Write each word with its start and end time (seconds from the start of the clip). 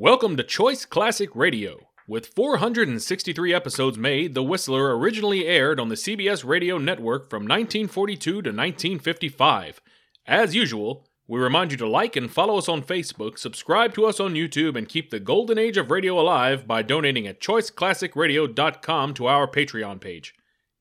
Welcome 0.00 0.38
to 0.38 0.42
Choice 0.42 0.86
Classic 0.86 1.28
Radio. 1.36 1.88
With 2.08 2.28
463 2.28 3.52
episodes 3.52 3.98
made, 3.98 4.32
The 4.32 4.42
Whistler 4.42 4.96
originally 4.96 5.46
aired 5.46 5.78
on 5.78 5.90
the 5.90 5.94
CBS 5.94 6.42
radio 6.42 6.78
network 6.78 7.28
from 7.28 7.42
1942 7.42 8.16
to 8.16 8.36
1955. 8.36 9.82
As 10.26 10.54
usual, 10.54 11.06
we 11.28 11.38
remind 11.38 11.72
you 11.72 11.76
to 11.76 11.86
like 11.86 12.16
and 12.16 12.32
follow 12.32 12.56
us 12.56 12.66
on 12.66 12.80
Facebook, 12.80 13.38
subscribe 13.38 13.92
to 13.92 14.06
us 14.06 14.18
on 14.18 14.32
YouTube, 14.32 14.74
and 14.74 14.88
keep 14.88 15.10
the 15.10 15.20
golden 15.20 15.58
age 15.58 15.76
of 15.76 15.90
radio 15.90 16.18
alive 16.18 16.66
by 16.66 16.80
donating 16.80 17.26
at 17.26 17.38
choiceclassicradio.com 17.38 19.12
to 19.12 19.26
our 19.26 19.46
Patreon 19.46 20.00
page. 20.00 20.34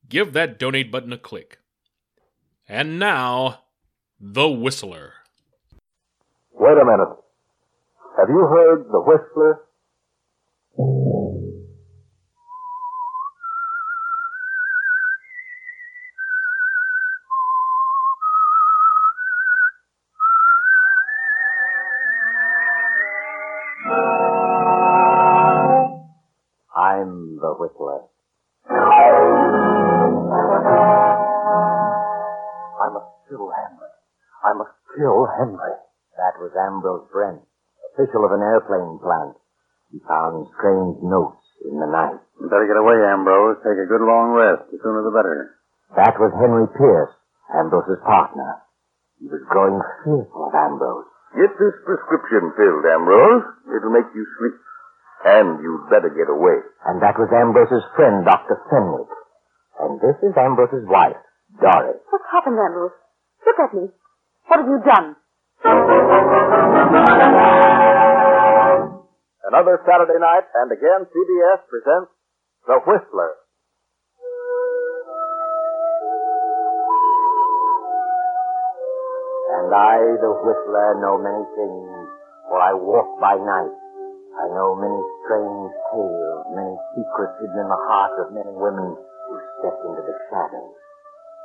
Give 0.08 0.32
that 0.32 0.58
donate 0.58 0.94
button 0.94 1.12
a 1.12 1.18
click. 1.18 1.58
And 2.70 2.98
now, 2.98 3.64
The 4.18 4.48
Whistler. 4.48 5.12
Wait 6.54 6.78
a 6.78 6.86
minute. 6.86 7.10
Have 8.18 8.30
you 8.30 8.39
heard 8.48 8.86
the 8.91 9.00
Whistler? 9.00 9.62
I'm 26.76 27.37
the 27.39 27.54
Whistler. 27.60 28.01
I 32.80 32.88
must 32.94 33.06
kill 33.30 33.52
Henry. 33.52 33.92
I 34.44 34.53
must 34.53 34.72
kill 34.95 35.28
Henry. 35.38 35.76
That 36.17 36.39
was 36.39 36.52
Ambrose 36.56 37.08
Brent, 37.12 37.42
official 37.94 38.25
of 38.25 38.31
an 38.36 38.44
airplane 38.44 39.00
plant. 39.02 39.36
He 39.92 40.00
found 40.06 40.45
strange 40.58 41.02
notes 41.02 41.42
in 41.66 41.75
the 41.81 41.89
night. 41.89 42.22
You 42.39 42.48
better 42.48 42.70
get 42.70 42.78
away, 42.78 42.98
Ambrose. 43.02 43.58
Take 43.66 43.80
a 43.82 43.90
good 43.90 44.06
long 44.06 44.38
rest. 44.38 44.70
The 44.70 44.78
sooner 44.80 45.02
the 45.04 45.16
better. 45.16 45.58
That 45.98 46.16
was 46.22 46.30
Henry 46.38 46.70
Pierce, 46.78 47.14
Ambrose's 47.58 48.00
partner. 48.06 48.62
He 49.17 49.28
was 49.28 49.42
growing 49.50 49.82
fearful 50.06 50.48
of 50.48 50.54
Ambrose. 50.54 51.10
Get 51.36 51.52
this 51.58 51.76
prescription 51.86 52.54
filled, 52.56 52.86
Ambrose. 52.86 53.45
It'll 53.73 53.94
make 53.94 54.10
you 54.14 54.26
sleep. 54.38 54.58
And 55.26 55.60
you'd 55.60 55.90
better 55.92 56.08
get 56.14 56.32
away. 56.32 56.64
And 56.88 57.02
that 57.04 57.20
was 57.20 57.28
Ambrose's 57.34 57.84
friend, 57.98 58.23
Dr. 58.23 58.56
Fenwick. 58.72 59.12
And 59.84 60.00
this 60.00 60.16
is 60.23 60.32
Ambrose's 60.38 60.88
wife, 60.88 61.20
Doris. 61.60 62.00
What's 62.08 62.30
happened, 62.32 62.56
Ambrose? 62.56 62.95
Look 63.45 63.60
at 63.60 63.73
me. 63.76 63.90
What 64.48 64.60
have 64.64 64.70
you 64.70 64.80
done? 64.86 65.16
Another 65.60 65.76
Saturday 69.84 70.24
night, 70.24 70.48
and 70.56 70.72
again 70.72 71.04
CBS 71.04 71.68
presents 71.68 72.16
The 72.64 72.80
Whistler. 72.88 73.36
And 79.60 79.68
I, 79.76 80.00
the 80.24 80.32
Whistler, 80.32 80.96
know 81.04 81.20
many 81.20 81.44
things, 81.60 82.08
for 82.48 82.64
I 82.64 82.72
walk 82.73 83.20
by 83.20 83.36
night. 83.36 83.76
I 84.40 84.48
know 84.56 84.80
many 84.80 85.04
strange 85.28 85.76
tales, 85.92 86.56
many 86.56 86.72
secrets 86.96 87.36
hidden 87.44 87.60
in 87.60 87.68
the 87.68 87.84
hearts 87.92 88.16
of 88.23 88.32
men 88.32 88.48
and 88.48 88.56
women 88.56 88.96
who 88.96 89.36
step 89.60 89.76
into 89.84 90.08
the 90.08 90.16
shadows. 90.32 90.72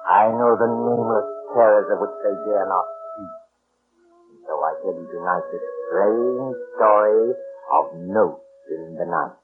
I 0.07 0.31
know 0.31 0.55
the 0.55 0.71
nameless 0.71 1.27
terrors 1.51 1.91
of 1.91 1.99
which 1.99 2.15
they 2.23 2.39
dare 2.47 2.71
not 2.71 2.87
speak. 3.19 3.44
So 4.45 4.53
I 4.61 4.73
tell 4.85 4.93
you 4.93 5.09
tonight 5.09 5.45
the 5.49 5.61
strange 5.89 6.57
story 6.77 7.33
of 7.73 7.85
Notes 8.13 8.45
in 8.69 8.97
the 9.01 9.09
Night. 9.09 9.37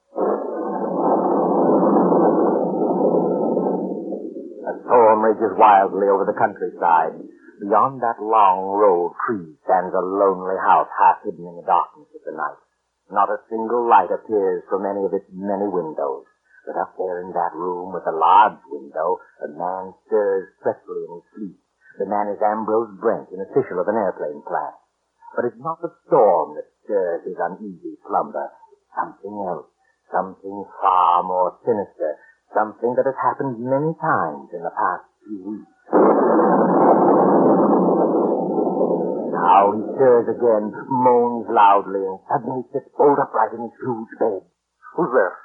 A 4.68 4.72
storm 4.84 5.18
rages 5.24 5.56
wildly 5.56 6.08
over 6.12 6.28
the 6.28 6.36
countryside. 6.36 7.16
Beyond 7.64 8.00
that 8.04 8.20
long 8.20 8.72
row 8.76 9.08
of 9.08 9.16
trees 9.24 9.56
stands 9.64 9.92
a 9.96 10.04
lonely 10.04 10.56
house 10.60 10.88
half 11.00 11.24
hidden 11.24 11.48
in 11.48 11.56
the 11.56 11.68
darkness 11.68 12.08
of 12.12 12.24
the 12.24 12.36
night. 12.36 12.60
Not 13.08 13.32
a 13.32 13.40
single 13.48 13.88
light 13.88 14.12
appears 14.12 14.64
from 14.68 14.84
any 14.84 15.04
of 15.04 15.12
its 15.12 15.28
many 15.32 15.68
windows. 15.68 16.24
But 16.64 16.76
up 16.76 16.92
there 16.96 17.24
in 17.24 17.32
that 17.32 17.56
room 17.56 17.92
with 17.92 18.04
a 18.06 18.16
large 18.16 18.60
window, 18.68 19.20
a 19.44 19.48
man 19.48 19.92
stirs 20.06 20.48
fretfully 20.62 21.08
in 21.08 21.14
his 21.20 21.26
sleep. 21.34 21.58
The 21.98 22.06
man 22.06 22.28
is 22.32 22.40
Ambrose 22.40 22.96
Brent, 23.00 23.28
an 23.32 23.44
official 23.44 23.80
of 23.80 23.88
an 23.88 23.96
airplane 23.96 24.40
plant. 24.46 24.79
But 25.34 25.46
it's 25.46 25.62
not 25.62 25.80
the 25.80 25.94
storm 26.06 26.58
that 26.58 26.66
stirs 26.82 27.22
his 27.24 27.38
uneasy 27.38 27.94
slumber. 28.06 28.50
Something 28.98 29.34
else. 29.46 29.70
Something 30.10 30.64
far 30.82 31.22
more 31.22 31.54
sinister. 31.62 32.18
Something 32.50 32.98
that 32.98 33.06
has 33.06 33.14
happened 33.14 33.62
many 33.62 33.94
times 34.02 34.50
in 34.50 34.62
the 34.66 34.74
past 34.74 35.06
few 35.22 35.38
weeks. 35.46 35.70
Now 39.30 39.70
he 39.70 39.80
stirs 39.94 40.26
again, 40.34 40.74
moans 40.90 41.46
loudly, 41.46 42.02
and 42.02 42.18
suddenly 42.26 42.66
sits 42.74 42.90
bolt 42.98 43.18
upright 43.22 43.54
in 43.54 43.62
his 43.62 43.76
huge 43.78 44.12
bed. 44.18 44.42
Who's 44.98 45.14
there? 45.14 45.36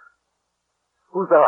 Who's 1.13 1.29
there? 1.29 1.45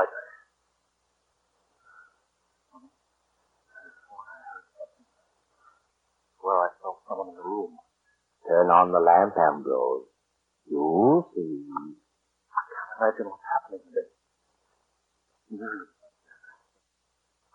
Where 6.37 6.59
I 6.63 6.69
saw 6.79 6.95
someone 7.09 7.33
in 7.33 7.35
the 7.35 7.43
room. 7.43 7.75
Turn 8.47 8.66
on 8.77 8.93
the 8.93 9.01
lamp, 9.01 9.33
Ambrose. 9.33 10.05
You'll 10.69 11.25
see. 11.33 11.65
I 11.65 12.61
can't 12.69 12.93
imagine 13.01 13.25
what's 13.33 13.47
happening 13.49 13.81
to 13.81 13.89
me. 13.89 14.03
Hmm. 15.57 15.89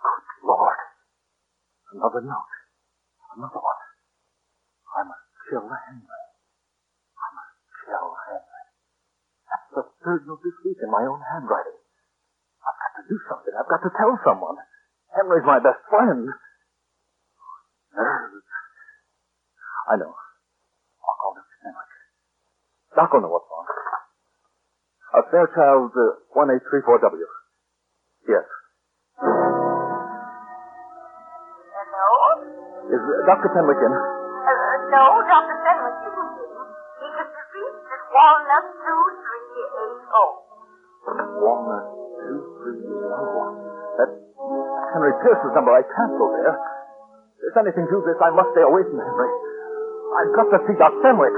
Good 0.03 0.43
Lord. 0.43 0.81
Another 1.95 2.23
note. 2.27 2.53
Another 3.39 3.63
one. 3.63 3.83
I 4.97 5.01
must 5.07 5.27
kill 5.47 5.69
Henry. 5.69 6.25
I 7.15 7.29
must 7.37 7.55
kill 7.87 8.09
Henry. 8.27 8.65
That's 9.47 9.69
the 9.77 9.85
third 10.03 10.27
note 10.27 10.43
this 10.43 10.59
week 10.67 10.81
in 10.83 10.91
my 10.91 11.05
own 11.07 11.23
handwriting. 11.23 11.79
I've 12.65 12.79
got 12.81 12.93
to 12.99 13.05
do 13.07 13.17
something. 13.31 13.55
I've 13.55 13.71
got 13.71 13.83
to 13.87 13.93
tell 13.95 14.15
someone. 14.27 14.57
Henry's 15.15 15.47
my 15.47 15.61
best 15.61 15.85
friend. 15.87 16.33
Nerves. 17.93 18.43
I 19.93 20.01
know. 20.01 20.15
I'll 21.05 21.19
call 21.21 21.35
Dr. 21.37 21.59
Fenwick. 21.61 21.93
Doc 22.93 23.09
will 23.13 23.23
know 23.25 23.33
what's 23.33 23.49
wrong. 23.49 23.65
Uh, 25.13 25.23
Fairchild 25.33 25.93
uh, 25.97 26.37
1834W. 26.37 27.25
Yes. 28.29 28.45
Hello? 31.73 32.09
Is 32.93 33.01
uh, 33.01 33.25
Dr. 33.29 33.49
Fenwick 33.57 33.81
in? 33.81 33.93
Uh, 33.93 33.97
no, 34.93 35.25
Dr. 35.25 35.57
Fenwick 35.65 35.97
isn't 36.05 36.33
in. 36.37 36.53
He 37.01 37.09
be 37.09 37.25
reached 37.25 37.89
at 37.89 38.03
Walnut 38.13 38.65
2380. 38.77 41.41
Walnut 41.41 41.85
230. 42.29 43.97
That's 43.97 44.17
Henry 44.93 45.17
Pierce's 45.25 45.53
number. 45.57 45.73
I 45.73 45.81
can't 45.81 46.13
go 46.21 46.29
there. 46.29 46.61
If 47.41 47.57
there's 47.57 47.65
anything 47.69 47.89
to 47.89 48.05
this, 48.05 48.21
I 48.21 48.29
must 48.37 48.53
stay 48.53 48.61
away 48.65 48.85
from 48.85 49.01
Henry. 49.01 49.33
I've 50.13 50.33
got 50.37 50.53
to 50.53 50.61
see 50.69 50.77
Dr. 50.77 51.01
Fenwick. 51.01 51.33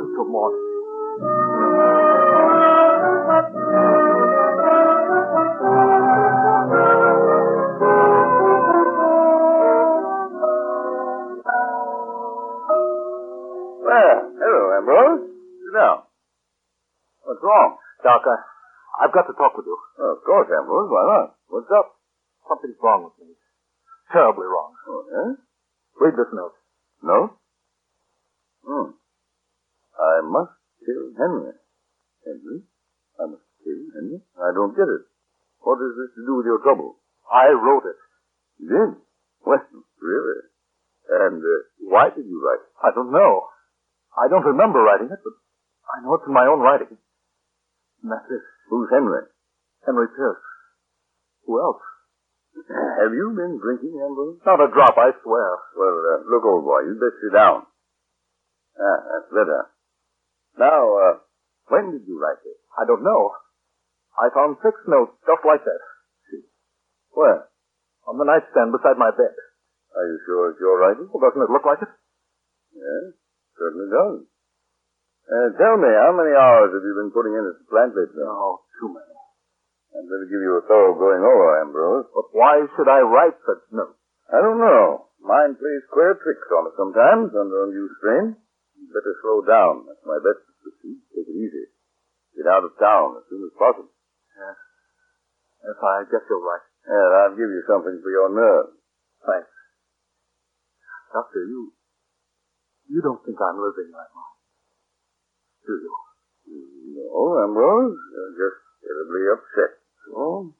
Till 0.00 0.24
morning. 0.24 1.70
Well, 12.90 14.18
hello, 14.40 14.62
Ambrose. 14.80 15.28
Sit 15.28 15.72
down. 15.76 15.98
What's 17.24 17.42
wrong? 17.44 17.76
Doc, 18.02 18.22
I, 18.24 19.04
I've 19.04 19.12
got 19.12 19.28
to 19.28 19.34
talk 19.36 19.52
with 19.56 19.66
you. 19.66 19.76
Oh, 20.00 20.16
of 20.16 20.24
course, 20.24 20.48
Ambrose. 20.48 20.88
Why 20.90 21.04
not? 21.04 21.36
What's 21.48 21.70
up? 21.76 21.96
Something's 22.48 22.80
wrong 22.82 23.04
with 23.04 23.16
me. 23.20 23.34
Terribly 24.12 24.46
wrong. 24.48 24.72
Oh, 24.88 25.04
yeah? 25.12 25.30
Read 26.00 26.16
this 26.16 26.32
note. 26.32 26.56
Note? 27.02 27.36
Hmm. 28.64 28.99
I 30.00 30.24
must 30.24 30.56
kill 30.80 31.12
Henry. 31.20 31.52
Henry? 32.24 32.64
I 33.20 33.24
must 33.28 33.44
kill 33.60 33.80
Henry? 33.92 34.20
I 34.40 34.48
don't 34.56 34.72
get 34.72 34.88
it. 34.88 35.04
What 35.60 35.76
has 35.76 35.92
this 35.92 36.16
to 36.16 36.22
do 36.24 36.40
with 36.40 36.48
your 36.48 36.64
trouble? 36.64 36.96
I 37.28 37.52
wrote 37.52 37.84
it. 37.84 38.00
You 38.58 38.68
did? 38.68 38.90
Well, 39.44 39.60
really? 40.00 40.40
And 41.10 41.40
uh, 41.44 41.58
why 41.84 42.08
did 42.08 42.24
you 42.24 42.40
write 42.40 42.64
it? 42.64 42.72
I 42.80 42.90
don't 42.94 43.12
know. 43.12 43.48
I 44.16 44.28
don't 44.28 44.44
remember 44.44 44.80
writing 44.80 45.12
it, 45.12 45.20
but 45.22 45.36
I 45.90 46.02
know 46.02 46.14
it's 46.14 46.26
in 46.26 46.32
my 46.32 46.46
own 46.48 46.60
writing. 46.60 46.96
And 48.02 48.08
that's 48.10 48.30
it. 48.30 48.44
Who's 48.68 48.88
Henry? 48.90 49.28
Henry 49.84 50.08
Pierce. 50.16 50.40
Who 51.46 51.60
else? 51.60 51.82
Have 53.00 53.12
you 53.12 53.32
been 53.36 53.60
drinking, 53.60 54.00
Ambrose? 54.00 54.40
Not 54.46 54.64
a 54.64 54.68
drop, 54.72 54.96
I 54.96 55.12
swear. 55.22 55.50
Well, 55.76 55.96
uh, 55.98 56.18
look, 56.30 56.44
old 56.44 56.64
boy, 56.64 56.80
you'd 56.88 57.00
best 57.00 57.20
sit 57.20 57.32
down. 57.34 57.66
Ah, 58.78 59.00
that's 59.12 59.30
better. 59.32 59.68
Now, 60.58 60.82
uh, 60.82 61.14
when 61.70 61.92
did 61.94 62.06
you 62.06 62.18
write 62.18 62.42
this? 62.42 62.58
I 62.74 62.86
don't 62.86 63.04
know. 63.04 63.34
I 64.18 64.32
found 64.34 64.58
six 64.62 64.74
notes 64.90 65.14
just 65.22 65.42
like 65.46 65.62
that. 65.62 65.82
See. 66.30 66.42
Where? 67.14 67.46
On 68.08 68.18
the 68.18 68.26
nightstand 68.26 68.74
beside 68.74 68.98
my 68.98 69.14
bed. 69.14 69.34
Are 69.94 70.06
you 70.06 70.18
sure 70.26 70.50
it's 70.50 70.62
your 70.62 70.78
writing? 70.78 71.10
Well, 71.10 71.22
doesn't 71.22 71.42
it 71.42 71.50
look 71.50 71.66
like 71.66 71.82
it? 71.82 71.92
Yes, 72.74 73.14
certainly 73.58 73.90
does. 73.90 74.26
Uh, 75.30 75.48
tell 75.58 75.78
me, 75.78 75.90
how 75.90 76.10
many 76.14 76.34
hours 76.34 76.74
have 76.74 76.82
you 76.82 76.94
been 76.98 77.14
putting 77.14 77.34
in 77.38 77.46
at 77.46 77.58
the 77.58 77.66
plant 77.70 77.94
lately? 77.94 78.22
Oh, 78.22 78.62
too 78.78 78.90
many. 78.90 79.14
I'd 79.94 80.06
better 80.06 80.26
give 80.30 80.42
you 80.42 80.58
a 80.58 80.66
thorough 80.66 80.94
going 80.94 81.22
over, 81.22 81.46
Ambrose. 81.62 82.06
But 82.14 82.30
why 82.34 82.62
should 82.74 82.86
I 82.86 83.02
write 83.02 83.38
such 83.42 83.62
notes? 83.74 83.98
I 84.30 84.38
don't 84.38 84.62
know. 84.62 85.10
Mind 85.22 85.58
plays 85.58 85.84
queer 85.90 86.14
tricks 86.22 86.46
on 86.54 86.70
us 86.70 86.78
sometimes 86.78 87.34
under 87.34 87.66
undue 87.66 87.90
strain. 87.98 88.26
Better 88.88 89.14
slow 89.20 89.44
down. 89.44 89.84
That's 89.84 90.04
my 90.08 90.16
best 90.16 90.40
suggestion. 90.48 91.04
Take 91.12 91.28
it 91.28 91.36
easy. 91.36 91.68
Get 92.36 92.48
out 92.48 92.64
of 92.64 92.72
town 92.80 93.20
as 93.20 93.28
soon 93.28 93.44
as 93.44 93.52
possible. 93.60 93.92
Yes. 94.32 94.56
Yes, 95.60 95.76
I 95.76 96.08
guess 96.08 96.24
you're 96.24 96.40
right. 96.40 96.64
And 96.88 97.10
I'll 97.20 97.36
give 97.36 97.52
you 97.52 97.62
something 97.68 98.00
for 98.00 98.10
your 98.10 98.32
nerves. 98.32 98.80
Thanks. 99.20 99.52
Doctor, 101.12 101.44
you... 101.44 101.76
You 102.88 103.00
don't 103.04 103.22
think 103.22 103.38
I'm 103.38 103.60
living 103.60 103.92
my 103.92 104.02
mind. 104.02 104.38
Do 105.66 105.72
you? 105.78 105.94
No, 106.96 107.44
Ambrose. 107.44 107.94
You're 107.94 108.34
just 108.34 108.58
terribly 108.82 109.22
upset. 109.30 109.72
So? 110.08 110.54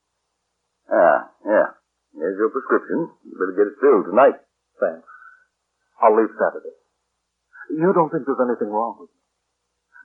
Ah, 0.93 1.19
yeah. 1.43 1.69
Here's 2.15 2.39
your 2.39 2.51
prescription. 2.51 3.11
You 3.27 3.35
better 3.35 3.57
get 3.57 3.73
it 3.73 3.81
filled 3.81 4.07
tonight. 4.07 4.39
Thanks. 4.79 5.09
I'll 6.03 6.15
leave 6.15 6.31
Saturday. 6.39 6.80
You 7.71 7.93
don't 7.95 8.11
think 8.11 8.27
there's 8.27 8.43
anything 8.43 8.69
wrong 8.69 8.99
with 8.99 9.11
me? 9.11 9.21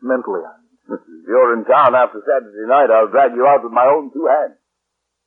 Mentally, 0.06 0.45
I 0.45 0.53
mean. 0.62 0.65
If 1.01 1.01
you're 1.25 1.57
in 1.57 1.65
town 1.65 1.97
after 1.97 2.21
Saturday 2.21 2.69
night, 2.69 2.94
I'll 2.94 3.09
drag 3.09 3.33
you 3.33 3.47
out 3.47 3.63
with 3.63 3.73
my 3.73 3.89
own 3.89 4.13
two 4.13 4.29
hands. 4.29 4.62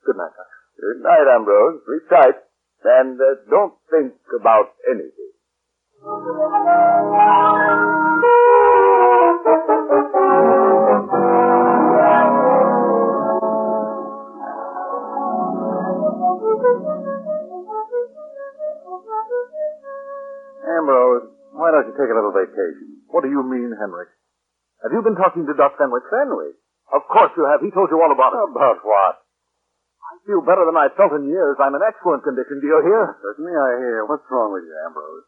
Good 0.06 0.14
night, 0.14 0.30
Doctor. 0.30 0.58
Good 0.78 1.02
night, 1.02 1.26
Ambrose. 1.34 1.82
Sleep 1.84 2.08
tight. 2.08 2.38
And 2.84 3.18
uh, 3.18 3.42
don't 3.50 3.74
think 3.90 4.14
about 4.38 4.70
anything. 4.86 5.34
Ambrose, 20.78 21.28
why 21.58 21.74
don't 21.74 21.90
you 21.90 21.94
take 21.98 22.06
a 22.06 22.14
little 22.14 22.30
vacation? 22.30 23.02
What 23.10 23.26
do 23.26 23.30
you 23.34 23.42
mean, 23.42 23.74
Henry? 23.74 24.06
Have 24.86 24.94
you 24.94 25.02
been 25.02 25.18
talking 25.18 25.42
to 25.50 25.58
Doc 25.58 25.74
Fenwick? 25.74 26.06
Fenwick? 26.06 26.54
Of 26.94 27.02
course 27.10 27.34
you 27.34 27.44
have. 27.50 27.60
He 27.60 27.74
told 27.74 27.90
you 27.90 27.98
all 27.98 28.14
about 28.14 28.32
it. 28.32 28.40
About 28.46 28.78
what? 28.86 29.14
I 30.08 30.14
feel 30.24 30.40
better 30.40 30.64
than 30.64 30.78
I've 30.78 30.94
felt 30.94 31.12
in 31.18 31.28
years. 31.28 31.58
I'm 31.58 31.74
in 31.74 31.82
excellent 31.82 32.22
condition. 32.22 32.62
Do 32.62 32.66
you 32.70 32.80
hear? 32.86 33.18
Certainly 33.20 33.52
I 33.52 33.70
hear. 33.82 34.06
What's 34.06 34.24
wrong 34.30 34.54
with 34.54 34.64
you, 34.64 34.72
Ambrose? 34.86 35.26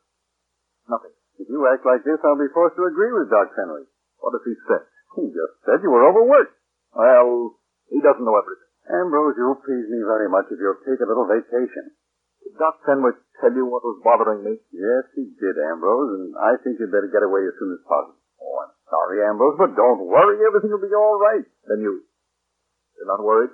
Nothing. 0.88 1.12
If 1.36 1.50
you 1.50 1.66
act 1.68 1.84
like 1.84 2.06
this, 2.06 2.22
I'll 2.22 2.38
be 2.40 2.48
forced 2.54 2.78
to 2.78 2.86
agree 2.86 3.12
with 3.12 3.28
Doc 3.28 3.52
Fenwick. 3.52 3.90
What 4.22 4.32
has 4.38 4.44
he 4.46 4.54
said? 4.70 4.86
He 5.18 5.26
just 5.34 5.54
said 5.66 5.82
you 5.82 5.90
were 5.90 6.06
overworked. 6.06 6.54
Well, 6.94 7.58
he 7.90 7.98
doesn't 7.98 8.22
know 8.22 8.38
everything. 8.38 8.70
Ambrose, 8.88 9.36
you'll 9.36 9.60
please 9.60 9.86
me 9.90 10.00
very 10.06 10.30
much 10.30 10.46
if 10.48 10.58
you'll 10.62 10.80
take 10.86 11.02
a 11.02 11.08
little 11.10 11.26
vacation. 11.26 11.92
Did 12.44 12.56
Doc 12.56 12.80
Fenwick 12.84 13.16
tell 13.40 13.52
you 13.52 13.68
what 13.68 13.84
was 13.84 14.00
bothering 14.04 14.44
me? 14.44 14.56
Yes, 14.72 15.04
he 15.16 15.28
did, 15.36 15.56
Ambrose, 15.60 16.20
and 16.20 16.32
I 16.36 16.56
think 16.60 16.80
you'd 16.80 16.92
better 16.92 17.10
get 17.12 17.24
away 17.24 17.44
as 17.44 17.56
soon 17.60 17.76
as 17.76 17.82
possible. 17.84 18.20
Oh, 18.40 18.56
I'm 18.64 18.72
sorry, 18.88 19.20
Ambrose, 19.24 19.60
but 19.60 19.76
don't 19.76 20.08
worry. 20.08 20.40
Everything 20.40 20.72
will 20.72 20.82
be 20.82 20.92
all 20.96 21.20
right. 21.20 21.44
Then 21.68 21.84
you... 21.84 22.04
You're 22.96 23.08
not 23.08 23.24
worried? 23.24 23.52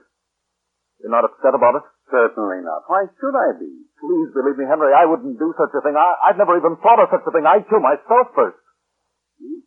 You're 1.03 1.15
not 1.15 1.27
upset 1.27 1.55
about 1.55 1.79
it? 1.79 1.87
Certainly 2.11 2.63
not. 2.63 2.87
Why 2.87 3.07
should 3.19 3.35
I 3.35 3.59
be? 3.59 3.71
Please 3.99 4.31
believe 4.31 4.59
me, 4.59 4.67
Henry, 4.67 4.95
I 4.95 5.07
wouldn't 5.07 5.39
do 5.39 5.51
such 5.59 5.75
a 5.75 5.83
thing. 5.83 5.99
I, 5.99 6.31
I've 6.31 6.39
never 6.39 6.55
even 6.59 6.79
thought 6.79 7.03
of 7.03 7.11
such 7.11 7.27
a 7.27 7.33
thing. 7.35 7.47
I'd 7.47 7.67
kill 7.67 7.83
myself 7.83 8.31
first. 8.35 8.59
You, 9.43 9.63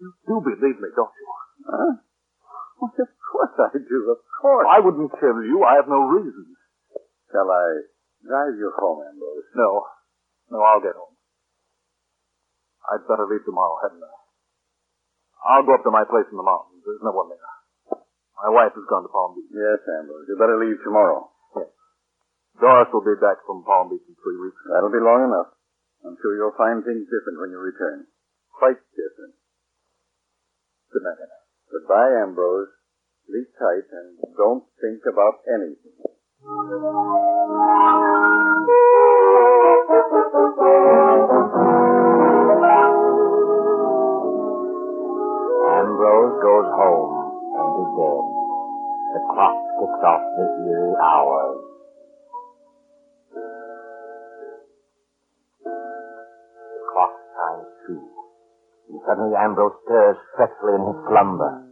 you 0.00 0.08
do 0.24 0.40
believe 0.40 0.80
me, 0.80 0.88
don't 0.96 1.12
you? 1.12 1.26
Huh? 1.68 1.92
Well, 2.80 2.92
of 2.96 3.10
course 3.14 3.54
I 3.60 3.78
do, 3.78 3.98
of 4.10 4.20
course. 4.40 4.66
I 4.68 4.80
wouldn't 4.80 5.12
kill 5.20 5.38
you. 5.44 5.62
I 5.62 5.76
have 5.78 5.88
no 5.88 6.02
reason. 6.08 6.56
Shall 7.30 7.46
I 7.46 7.91
drive 8.26 8.54
you 8.58 8.70
home, 8.78 9.02
Ambrose? 9.06 9.50
No. 9.54 9.86
No, 10.50 10.58
I'll 10.62 10.82
get 10.82 10.96
home. 10.96 11.14
I'd 12.90 13.06
better 13.06 13.26
leave 13.30 13.46
tomorrow, 13.46 13.78
hadn't 13.82 14.02
I? 14.02 14.14
I'll 15.42 15.66
go 15.66 15.74
up 15.74 15.82
to 15.86 15.90
my 15.94 16.06
place 16.06 16.26
in 16.30 16.38
the 16.38 16.46
mountains. 16.46 16.82
There's 16.86 17.02
no 17.02 17.14
one 17.14 17.30
there. 17.30 17.42
My 18.42 18.50
wife 18.50 18.74
has 18.74 18.86
gone 18.90 19.06
to 19.06 19.10
Palm 19.10 19.38
Beach. 19.38 19.50
Yes, 19.54 19.82
Ambrose. 19.86 20.26
You 20.26 20.34
better 20.34 20.58
leave 20.58 20.82
tomorrow. 20.82 21.30
Yes. 21.54 21.70
Doris 22.58 22.90
will 22.90 23.06
be 23.06 23.18
back 23.22 23.38
from 23.46 23.62
Palm 23.62 23.90
Beach 23.90 24.02
in 24.06 24.14
three 24.18 24.38
weeks. 24.38 24.58
That'll 24.66 24.90
be 24.90 25.02
long 25.02 25.30
enough. 25.30 25.54
I'm 26.02 26.18
sure 26.18 26.34
you'll 26.34 26.58
find 26.58 26.82
things 26.82 27.06
different 27.06 27.38
when 27.38 27.54
you 27.54 27.58
return. 27.62 28.10
Quite 28.58 28.82
different. 28.98 29.38
Good 30.90 31.06
night, 31.06 31.18
Henry. 31.22 31.42
Goodbye, 31.70 32.12
Ambrose. 32.26 32.74
Sleep 33.30 33.48
tight 33.54 33.86
and 33.94 34.18
don't 34.34 34.66
think 34.82 35.06
about 35.06 35.46
anything. 35.46 35.94
Ticks 49.82 50.02
off 50.06 50.22
the 50.38 50.46
eerie 50.62 50.94
hours. 51.02 51.58
The 55.66 56.82
clock 56.94 57.14
chimes 57.34 57.66
two. 57.82 57.98
And 58.94 59.00
suddenly 59.02 59.34
Ambrose 59.34 59.74
stirs 59.82 60.22
fretfully 60.38 60.78
in 60.78 60.86
his 60.86 61.02
slumber. 61.10 61.66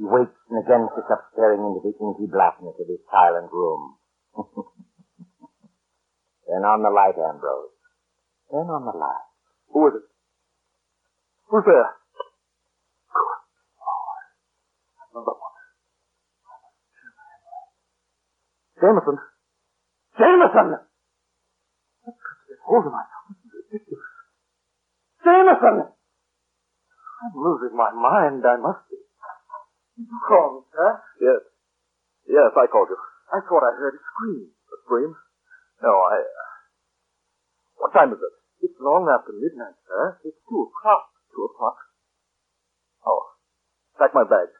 He 0.00 0.08
wakes 0.08 0.32
and 0.48 0.64
again 0.64 0.88
sits 0.96 1.12
up 1.12 1.28
staring 1.36 1.60
into 1.60 1.84
the 1.84 1.92
inky 2.00 2.24
blackness 2.32 2.80
of 2.80 2.88
his 2.88 3.04
silent 3.12 3.52
room. 3.52 4.00
Turn 6.48 6.64
on 6.64 6.80
the 6.80 6.88
light, 6.88 7.20
Ambrose. 7.20 7.76
Turn 8.48 8.72
on 8.72 8.88
the 8.88 8.96
light. 8.96 9.28
Who 9.76 9.86
is 9.88 10.00
it? 10.00 10.08
Who's 11.52 11.64
there? 11.68 11.92
Another 15.12 15.36
one. 15.36 15.49
Jameson! 18.90 19.22
Jameson! 20.18 20.68
I've 22.02 22.18
got 22.18 22.34
to 22.34 22.44
get 22.50 22.58
hold 22.66 22.90
of 22.90 22.90
myself. 22.90 23.22
This 23.30 23.38
is 23.38 23.50
ridiculous. 23.54 24.10
Jameson! 25.22 25.76
I'm 25.94 27.34
losing 27.38 27.78
my 27.78 27.94
mind. 27.94 28.42
I 28.42 28.58
must 28.58 28.82
be. 28.90 28.98
You 30.02 30.18
called 30.26 30.58
me, 30.58 30.62
sir? 30.74 30.90
Yes. 31.22 31.42
Yes, 32.34 32.50
I 32.58 32.66
called 32.66 32.90
you. 32.90 32.98
I 33.30 33.38
thought 33.46 33.62
I 33.62 33.78
heard 33.78 33.94
a 33.94 34.02
scream. 34.10 34.50
A 34.50 34.76
scream? 34.82 35.14
No, 35.86 35.94
I... 36.10 36.26
Uh... 36.26 36.50
What 37.78 37.94
time 37.94 38.10
is 38.10 38.18
it? 38.18 38.34
It's 38.66 38.78
long 38.82 39.06
after 39.06 39.30
midnight, 39.38 39.78
sir. 39.86 40.18
It's 40.26 40.40
two 40.50 40.66
o'clock. 40.66 41.14
Two 41.30 41.46
o'clock? 41.46 41.78
Oh. 43.06 43.38
Pack 44.02 44.18
my 44.18 44.26
bag. 44.26 44.50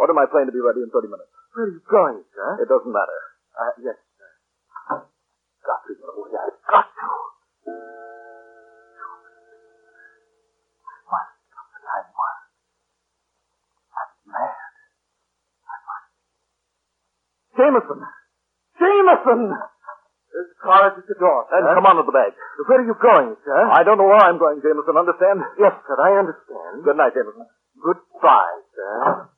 Order 0.00 0.16
my 0.16 0.24
plane 0.24 0.48
to 0.48 0.56
be 0.56 0.64
ready 0.64 0.80
in 0.80 0.88
30 0.88 1.12
minutes. 1.12 1.28
Where 1.52 1.68
are 1.68 1.74
you 1.76 1.84
going, 1.84 2.24
sir? 2.32 2.64
It 2.64 2.72
doesn't 2.72 2.88
matter. 2.88 3.33
Uh, 3.54 3.70
yes, 3.86 3.94
sir. 4.18 4.30
Got 5.62 5.80
to 5.86 5.92
get 5.94 6.10
away. 6.10 6.34
I've 6.34 6.58
got 6.66 6.90
to. 6.90 7.06
I 10.84 10.94
must 11.06 11.30
stop 11.46 11.66
the 11.70 11.78
time 11.86 12.10
one. 12.18 12.40
I'm 13.94 14.10
mad. 14.26 14.58
I 15.70 15.76
must. 15.86 16.10
Jameson! 17.54 18.00
Jameson! 18.74 19.40
There's 20.34 20.50
a 20.50 20.58
car 20.66 20.90
at 20.90 20.98
the 20.98 21.14
door, 21.14 21.46
sir. 21.46 21.62
And 21.62 21.78
come 21.78 21.86
on 21.86 22.02
with 22.02 22.10
the 22.10 22.16
bag. 22.18 22.34
Where 22.66 22.82
are 22.82 22.86
you 22.90 22.98
going, 22.98 23.38
sir? 23.46 23.70
I 23.70 23.86
don't 23.86 24.02
know 24.02 24.10
where 24.10 24.18
I'm 24.18 24.42
going, 24.42 24.58
Jameson. 24.66 24.98
Understand? 24.98 25.46
Yes, 25.62 25.78
sir. 25.86 25.94
I 25.94 26.18
understand. 26.18 26.82
Good 26.82 26.98
night, 26.98 27.14
Jameson. 27.14 27.46
Goodbye, 27.78 28.66
sir. 28.74 29.30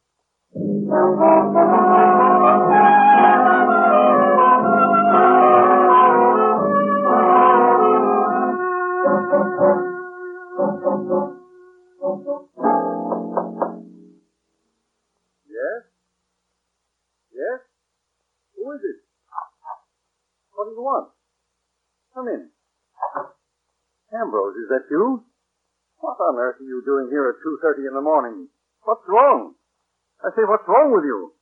That 24.76 24.92
you? 24.92 25.25
What 26.04 26.21
on 26.21 26.37
earth 26.37 26.61
are 26.61 26.68
you 26.68 26.85
doing 26.85 27.09
here 27.09 27.33
at 27.33 27.40
2.30 27.40 27.88
in 27.88 27.95
the 27.97 28.04
morning? 28.04 28.49
What's 28.85 29.09
wrong? 29.09 29.56
I 30.21 30.28
say, 30.37 30.45
what's 30.45 30.68
wrong 30.68 30.92
with 30.92 31.04
you? 31.04 31.33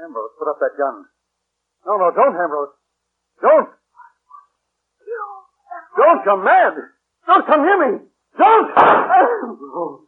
Ambrose, 0.00 0.32
put 0.38 0.48
up 0.48 0.58
that 0.60 0.78
gun. 0.78 1.04
No, 1.84 1.96
no, 2.00 2.08
don't, 2.16 2.36
Ambrose. 2.40 2.72
Don't! 3.42 3.68
Don't, 5.96 6.20
you're 6.24 6.44
mad! 6.44 6.74
Don't 7.26 7.46
come 7.46 7.62
near 7.62 7.78
me! 7.92 7.98
Don't! 8.38 10.07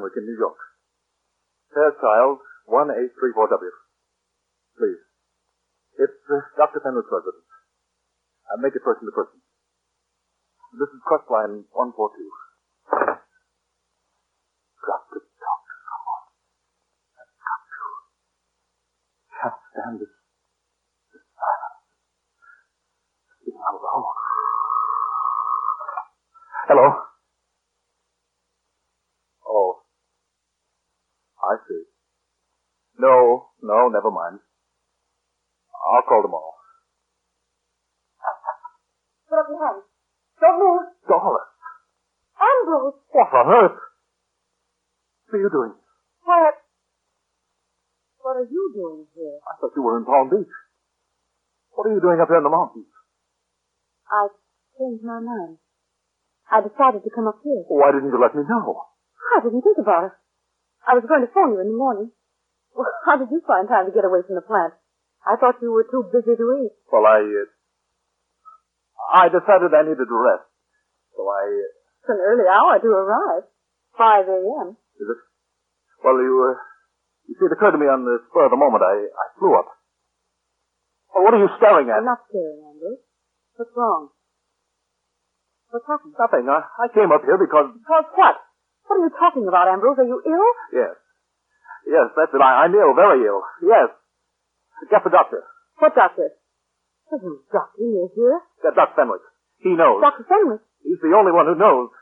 Fenwick 0.00 0.16
in 0.16 0.24
New 0.24 0.38
York. 0.40 0.56
Fairchild 1.76 2.40
1834W. 2.72 3.68
Please. 4.80 5.04
It's 6.00 6.24
uh, 6.32 6.40
Dr. 6.56 6.80
Fenwick's 6.80 7.12
residence. 7.12 7.44
Uh, 8.48 8.56
make 8.64 8.72
it 8.72 8.80
person 8.80 9.04
to 9.04 9.12
person. 9.12 9.44
This 10.80 10.88
is 10.88 11.04
Crestline 11.04 11.68
142. 11.76 12.16
Got 14.80 15.04
to 15.12 15.20
talk 15.20 15.60
to 15.68 15.74
someone. 15.84 16.24
I've 17.20 17.36
got 17.44 17.60
to. 17.60 17.84
Can't 19.36 19.60
stand 19.68 20.00
this, 20.00 20.14
this 21.12 21.24
silence. 21.36 21.84
Being 23.44 23.60
alone. 23.60 24.16
Hello? 26.72 26.88
Oh. 29.44 29.80
No, 32.98 33.48
no, 33.62 33.88
never 33.88 34.10
mind. 34.10 34.40
I'll 35.72 36.04
call 36.04 36.22
tomorrow. 36.22 36.54
Put 39.30 39.38
up 39.38 39.46
your 39.48 39.62
hands. 39.62 39.86
Don't 40.40 40.58
move. 40.58 40.84
Doris, 41.06 41.48
Ambrose. 42.40 42.98
what 43.12 43.30
on 43.32 43.46
earth? 43.52 43.78
What 45.28 45.38
are 45.38 45.40
you 45.40 45.50
doing? 45.50 45.74
What? 46.24 46.54
What 48.20 48.36
are 48.36 48.48
you 48.50 48.64
doing 48.74 49.06
here? 49.14 49.38
I 49.46 49.56
thought 49.60 49.72
you 49.76 49.82
were 49.82 49.96
in 49.98 50.04
Palm 50.04 50.28
Beach. 50.28 50.52
What 51.72 51.86
are 51.86 51.94
you 51.94 52.00
doing 52.00 52.20
up 52.20 52.28
here 52.28 52.36
in 52.36 52.44
the 52.44 52.52
mountains? 52.52 52.90
I 54.10 54.28
changed 54.76 55.04
my 55.04 55.20
mind. 55.20 55.56
I 56.50 56.60
decided 56.60 57.06
to 57.06 57.10
come 57.14 57.28
up 57.30 57.38
here. 57.44 57.62
Why 57.70 57.92
didn't 57.94 58.10
you 58.10 58.20
let 58.20 58.34
me 58.34 58.42
know? 58.42 58.90
I 59.36 59.40
didn't 59.44 59.62
think 59.62 59.78
about 59.78 60.10
it. 60.10 60.14
I 60.86 60.96
was 60.96 61.04
going 61.06 61.22
to 61.22 61.30
phone 61.32 61.54
you 61.54 61.60
in 61.60 61.68
the 61.70 61.76
morning. 61.78 62.10
Well, 62.74 62.88
how 63.04 63.18
did 63.18 63.28
you 63.30 63.42
find 63.46 63.68
time 63.68 63.86
to 63.86 63.94
get 63.94 64.04
away 64.06 64.22
from 64.24 64.36
the 64.38 64.46
plant? 64.46 64.74
I 65.26 65.36
thought 65.36 65.60
you 65.60 65.70
were 65.70 65.84
too 65.84 66.08
busy 66.08 66.32
to 66.32 66.46
eat. 66.64 66.72
Well, 66.88 67.04
I, 67.04 67.20
uh, 67.20 67.48
I 69.12 69.28
decided 69.28 69.74
I 69.76 69.84
needed 69.84 70.08
to 70.08 70.16
rest. 70.16 70.48
So 71.12 71.28
I, 71.28 71.44
uh, 71.44 71.68
It's 72.00 72.10
an 72.14 72.20
early 72.24 72.48
hour 72.48 72.80
to 72.80 72.88
arrive. 72.88 73.44
5 73.98 74.28
a.m. 74.32 74.68
is 74.96 75.08
it? 75.12 75.20
Well, 76.00 76.16
you, 76.16 76.32
uh, 76.48 76.56
you 77.28 77.36
see, 77.36 77.44
it 77.44 77.52
occurred 77.52 77.76
to 77.76 77.82
me 77.82 77.84
on 77.90 78.08
the 78.08 78.24
spur 78.30 78.48
of 78.48 78.54
the 78.54 78.56
moment. 78.56 78.80
I, 78.80 78.96
I 79.12 79.24
flew 79.36 79.52
up. 79.52 79.68
Well, 81.12 81.24
what 81.28 81.34
are 81.36 81.42
you 81.42 81.50
staring 81.60 81.90
at? 81.92 82.00
I'm 82.00 82.08
not 82.08 82.24
staring, 82.32 82.64
Andrew. 82.64 82.96
What's 83.60 83.74
wrong? 83.76 84.08
What's 85.68 85.84
happened? 85.84 86.14
Nothing. 86.16 86.48
I, 86.48 86.64
I 86.64 86.86
came 86.96 87.12
up 87.12 87.20
here 87.28 87.36
because, 87.36 87.76
Because 87.76 88.08
what? 88.16 88.36
What 88.90 88.98
are 88.98 89.06
you 89.06 89.14
talking 89.14 89.46
about, 89.46 89.70
Ambrose? 89.70 90.02
Are 90.02 90.10
you 90.10 90.18
ill? 90.18 90.50
yes. 90.74 90.98
Yes, 91.86 92.10
that's 92.18 92.34
it. 92.34 92.42
I, 92.42 92.66
I'm 92.66 92.74
ill, 92.74 92.90
very 92.98 93.22
ill. 93.22 93.38
Yes. 93.62 93.94
Get 94.90 95.06
the 95.06 95.14
doctor. 95.14 95.46
What 95.78 95.94
doctor? 95.94 96.34
There's 97.06 97.22
no 97.22 97.38
doctor 97.54 97.86
near 97.86 98.10
here. 98.18 98.42
Get 98.66 98.74
Dr. 98.74 98.98
Fenwick. 98.98 99.22
He 99.62 99.78
knows. 99.78 100.02
Dr. 100.02 100.26
Fenwick. 100.26 100.66
He's 100.82 100.98
the 100.98 101.14
only 101.14 101.30
one 101.30 101.46
who 101.46 101.54
knows. 101.54 101.94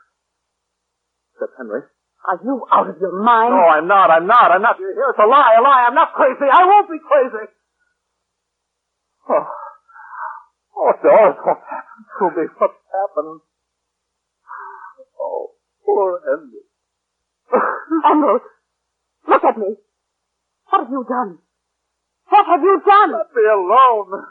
Except 1.37 1.61
Henry. 1.61 1.85
Are 2.25 2.39
you 2.41 2.65
out 2.73 2.89
of 2.89 2.97
your 2.97 3.21
mind? 3.21 3.53
No, 3.53 3.61
I'm 3.69 3.87
not. 3.87 4.09
I'm 4.09 4.25
not. 4.25 4.49
I'm 4.49 4.61
not. 4.65 4.81
You 4.81 4.89
hear? 4.89 5.13
It's 5.13 5.21
a 5.21 5.29
lie. 5.29 5.55
A 5.57 5.61
lie. 5.61 5.85
I'm 5.87 5.95
not 5.95 6.17
crazy. 6.17 6.49
I 6.49 6.65
won't 6.65 6.89
be 6.89 6.97
crazy. 6.97 7.53
Oh, 9.29 9.45
oh 10.73 10.91
Doris, 11.05 11.37
what's 11.45 11.61
happened 11.69 12.09
to 12.17 12.25
me? 12.33 12.45
What's 12.57 12.81
happened? 12.89 13.41
Oh, 15.21 15.53
poor 15.85 16.19
Henry. 16.25 16.65
Ambrose, 18.05 18.41
look 19.27 19.43
at 19.43 19.57
me. 19.57 19.75
What 20.69 20.81
have 20.81 20.91
you 20.91 21.05
done? 21.07 21.39
What 22.29 22.45
have 22.45 22.61
you 22.61 22.81
done? 22.85 23.11
Let 23.11 23.33
me 23.35 23.43
alone. 23.43 24.25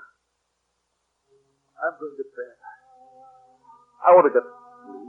I'm 1.83 1.95
going 1.99 2.17
to 2.17 2.25
bed. 2.25 2.57
I 4.07 4.15
want 4.15 4.27
to 4.27 4.33
get 4.35 4.43
sleep. 4.43 5.09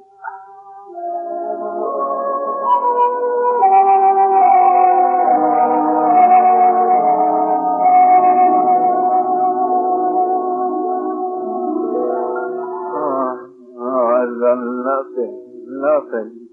Oh, 13.82 14.06
I've 14.18 14.36
done 14.42 14.66
nothing. 14.84 15.36
Nothing. 15.82 16.49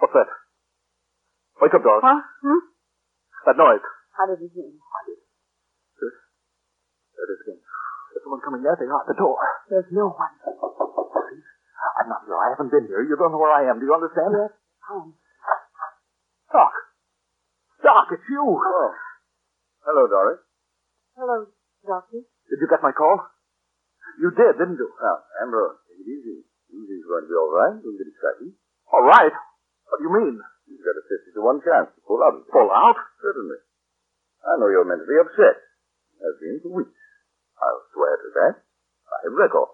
What's 0.00 0.14
that? 0.14 0.28
Wake 1.62 1.74
up, 1.74 1.82
Doris. 1.82 2.02
Huh? 2.02 2.18
Hmm? 2.42 2.62
That 3.46 3.56
noise. 3.56 3.84
How 4.16 4.26
did 4.30 4.40
you 4.42 4.50
hear 4.52 4.66
me? 4.68 4.78
There 7.14 7.24
it 7.24 7.30
is 7.30 7.40
again. 7.46 7.60
There's 7.62 8.22
someone 8.26 8.42
coming 8.42 8.62
there. 8.66 8.76
They 8.76 8.90
are 8.90 9.00
at 9.00 9.08
the 9.08 9.16
door. 9.16 9.38
There's 9.70 9.88
no 9.94 10.10
one. 10.12 10.34
See? 10.44 11.40
I'm 12.00 12.08
not 12.10 12.26
here. 12.26 12.36
I 12.36 12.52
haven't 12.52 12.74
been 12.74 12.86
here. 12.90 13.06
You 13.06 13.14
don't 13.16 13.30
know 13.32 13.40
where 13.40 13.54
I 13.54 13.70
am. 13.70 13.78
Do 13.78 13.86
you 13.86 13.94
understand? 13.94 14.34
Yes, 14.34 14.52
I 14.90 14.98
am. 14.98 15.14
Doc. 16.50 16.72
Doc, 17.82 18.06
it's 18.12 18.26
you. 18.28 18.42
Oh. 18.44 18.90
Hello, 19.84 20.04
Doris. 20.08 20.40
Hello, 21.14 21.46
doctor. 21.86 22.24
Did 22.50 22.58
you 22.58 22.68
get 22.68 22.82
my 22.82 22.92
call? 22.92 23.20
You 24.18 24.30
did, 24.34 24.58
didn't 24.58 24.78
you? 24.78 24.88
Now, 24.98 25.16
Ambrose, 25.42 25.78
take 25.86 26.02
it 26.02 26.08
easy. 26.08 26.46
Easy's 26.70 27.04
going 27.06 27.24
to 27.24 27.30
be 27.30 27.36
all 27.36 27.52
right. 27.52 27.76
Don't 27.78 27.98
get 27.98 28.08
excited. 28.08 28.54
All 28.90 29.04
right? 29.06 29.34
What 29.94 30.02
do 30.02 30.10
you 30.10 30.16
mean? 30.26 30.42
You've 30.66 30.82
got 30.82 30.98
a 30.98 31.06
50 31.06 31.38
to 31.38 31.40
1 31.54 31.62
chance 31.62 31.86
to 31.94 32.02
pull 32.02 32.18
out. 32.18 32.34
Pull 32.50 32.66
out? 32.66 32.98
Certainly. 33.22 33.62
I 34.42 34.58
know 34.58 34.66
you're 34.66 34.82
mentally 34.82 35.22
upset. 35.22 35.62
I've 36.18 36.34
been 36.42 36.58
for 36.66 36.82
weeks. 36.82 36.98
I'll 37.62 37.86
swear 37.94 38.18
to 38.18 38.28
that. 38.42 38.54
I 38.58 39.16
have 39.22 39.38
record. 39.38 39.70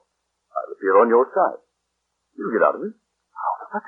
I'll 0.53 0.77
appear 0.77 1.01
on 1.01 1.09
your 1.09 1.25
side. 1.33 1.65
You'll 2.37 2.53
get 2.53 2.61
out 2.61 2.77
of 2.77 2.85
it. 2.85 2.93
Out 2.93 3.61
of 3.65 3.81
it? 3.81 3.87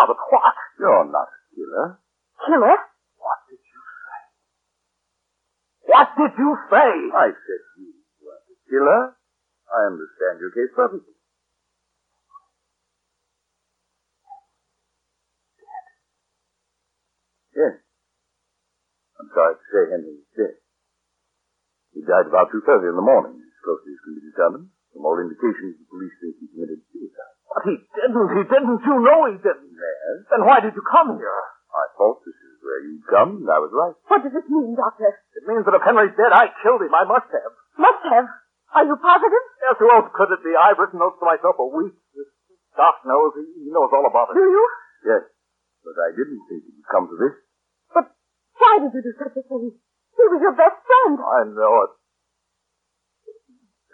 Out 0.00 0.08
of 0.08 0.16
what? 0.16 0.56
You're 0.80 1.12
not 1.12 1.28
a 1.28 1.40
killer. 1.52 2.00
Killer? 2.48 2.78
What 3.20 3.38
did 3.52 3.60
you 3.60 3.80
say? 3.84 4.24
What 5.92 6.08
did 6.16 6.32
you 6.40 6.50
say? 6.72 6.90
I 7.12 7.28
said 7.36 7.62
you 7.76 7.92
weren't 8.24 8.48
a 8.48 8.56
killer. 8.64 9.02
I 9.68 9.92
understand 9.92 10.40
your 10.40 10.56
case 10.56 10.72
perfectly. 10.72 11.20
Yes. 17.52 17.84
I'm 19.28 19.36
sorry 19.36 19.60
to 19.60 19.66
say 19.68 19.82
Henry 19.92 20.16
is 20.24 20.28
dead. 20.32 20.56
He 21.92 22.00
died 22.00 22.32
about 22.32 22.48
2.30 22.48 22.88
in 22.88 22.96
the 22.96 23.04
morning, 23.04 23.36
as 23.36 23.60
closely 23.60 23.92
as 23.92 24.00
can 24.00 24.16
be 24.16 24.24
determined. 24.24 24.72
From 24.96 25.04
all 25.04 25.20
indications, 25.20 25.76
the 25.76 25.84
police 25.92 26.16
think 26.16 26.40
he 26.40 26.48
committed 26.48 26.80
suicide. 26.88 27.36
But 27.44 27.62
he 27.68 27.76
didn't. 27.92 28.28
He 28.40 28.44
didn't. 28.48 28.80
You 28.88 28.96
know 29.04 29.28
he 29.28 29.36
didn't. 29.36 29.68
Yes. 29.68 30.32
Then 30.32 30.48
why 30.48 30.64
did 30.64 30.72
you 30.72 30.80
come 30.80 31.20
here? 31.20 31.28
I 31.68 31.84
thought 32.00 32.24
this 32.24 32.40
is 32.40 32.56
where 32.64 32.80
you'd 32.88 33.04
come, 33.04 33.44
and 33.44 33.48
I 33.52 33.60
was 33.60 33.68
right. 33.76 33.92
What 34.08 34.24
does 34.24 34.32
this 34.32 34.48
mean, 34.48 34.72
doctor? 34.72 35.12
It 35.36 35.44
means 35.44 35.68
that 35.68 35.76
if 35.76 35.84
Henry's 35.84 36.16
dead, 36.16 36.32
I 36.32 36.48
killed 36.64 36.80
him. 36.80 36.96
I 36.96 37.04
must 37.04 37.28
have. 37.28 37.52
Must 37.76 38.04
have. 38.16 38.32
Are 38.80 38.86
you 38.88 38.96
positive? 38.96 39.44
Yes, 39.60 39.76
who 39.76 39.92
else 39.92 40.08
could 40.16 40.32
it 40.32 40.40
be? 40.40 40.56
I've 40.56 40.80
written 40.80 41.04
notes 41.04 41.20
to 41.20 41.28
myself 41.28 41.60
for 41.60 41.68
weeks. 41.68 42.00
This 42.16 42.32
Doc 42.80 43.04
knows. 43.04 43.36
He, 43.36 43.68
he 43.68 43.68
knows 43.68 43.92
all 43.92 44.08
about 44.08 44.32
it. 44.32 44.40
Do 44.40 44.48
you? 44.48 44.64
Yes. 45.04 45.28
But 45.84 46.00
I 46.00 46.16
didn't 46.16 46.40
think 46.48 46.64
it 46.64 46.72
would 46.80 46.88
come 46.88 47.12
to 47.12 47.16
this. 47.20 47.36
But 48.58 48.66
why 48.66 48.74
did 48.82 48.90
you 48.90 49.02
do 49.06 49.12
such 49.14 49.38
a 49.38 49.42
thing? 49.46 49.70
He 49.70 50.22
was 50.26 50.42
your 50.42 50.56
best 50.58 50.82
friend. 50.82 51.14
I 51.22 51.46
know 51.46 51.74
it. 51.86 51.92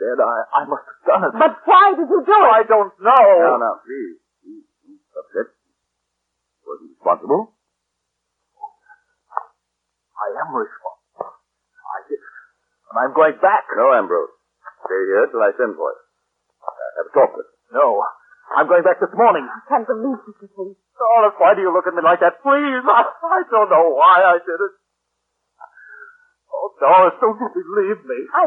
Dead, 0.00 0.18
I, 0.24 0.36
I 0.56 0.62
must 0.64 0.88
have 0.88 1.02
done 1.04 1.22
it. 1.28 1.32
But 1.36 1.54
why 1.68 1.92
did 1.92 2.08
you 2.08 2.20
do 2.24 2.32
it? 2.32 2.48
I 2.48 2.64
don't 2.64 2.96
know. 2.96 3.24
Now, 3.44 3.60
now, 3.60 3.74
please. 3.84 4.16
please, 4.40 4.64
please, 4.80 5.04
Upset. 5.12 5.52
Wasn't 6.64 6.96
responsible. 6.96 7.52
I 10.16 10.28
am 10.32 10.48
responsible. 10.56 11.28
I 11.28 11.98
did 12.08 12.16
it. 12.24 12.34
And 12.88 12.96
I'm 13.04 13.12
going 13.12 13.36
back. 13.44 13.68
No, 13.76 13.92
Ambrose. 13.92 14.32
Stay 14.88 15.02
here 15.12 15.28
till 15.28 15.44
I 15.44 15.52
send 15.60 15.76
for 15.76 15.92
you. 15.92 16.00
Uh, 16.64 16.88
have 17.04 17.06
a 17.06 17.12
talk 17.12 17.30
with 17.36 17.44
him. 17.44 17.76
No. 17.76 18.00
I'm 18.56 18.68
going 18.68 18.82
back 18.82 18.96
this 18.96 19.12
morning. 19.12 19.44
I 19.44 19.60
can't 19.68 19.84
believe 19.84 20.24
such 20.24 20.40
a 20.40 20.48
thing. 21.04 21.12
Doris, 21.12 21.36
why 21.36 21.52
do 21.54 21.60
you 21.60 21.72
look 21.72 21.86
at 21.86 21.94
me 21.94 22.00
like 22.00 22.20
that? 22.20 22.40
Please, 22.40 22.82
I, 22.88 23.02
I 23.04 23.40
don't 23.52 23.68
know 23.68 23.92
why 23.92 24.24
I 24.24 24.36
did 24.40 24.56
it. 24.56 24.74
Oh, 26.48 26.72
Doris, 26.80 27.20
don't 27.20 27.36
you 27.36 27.48
believe 27.52 28.00
me? 28.08 28.18
I, 28.32 28.44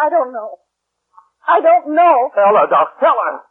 I 0.00 0.06
don't 0.08 0.32
know. 0.32 0.64
I 1.44 1.60
don't 1.60 1.92
know. 1.92 2.32
Tell 2.32 2.56
her, 2.56 2.66
Doc, 2.72 2.96
tell 2.96 3.12
her. 3.12 3.44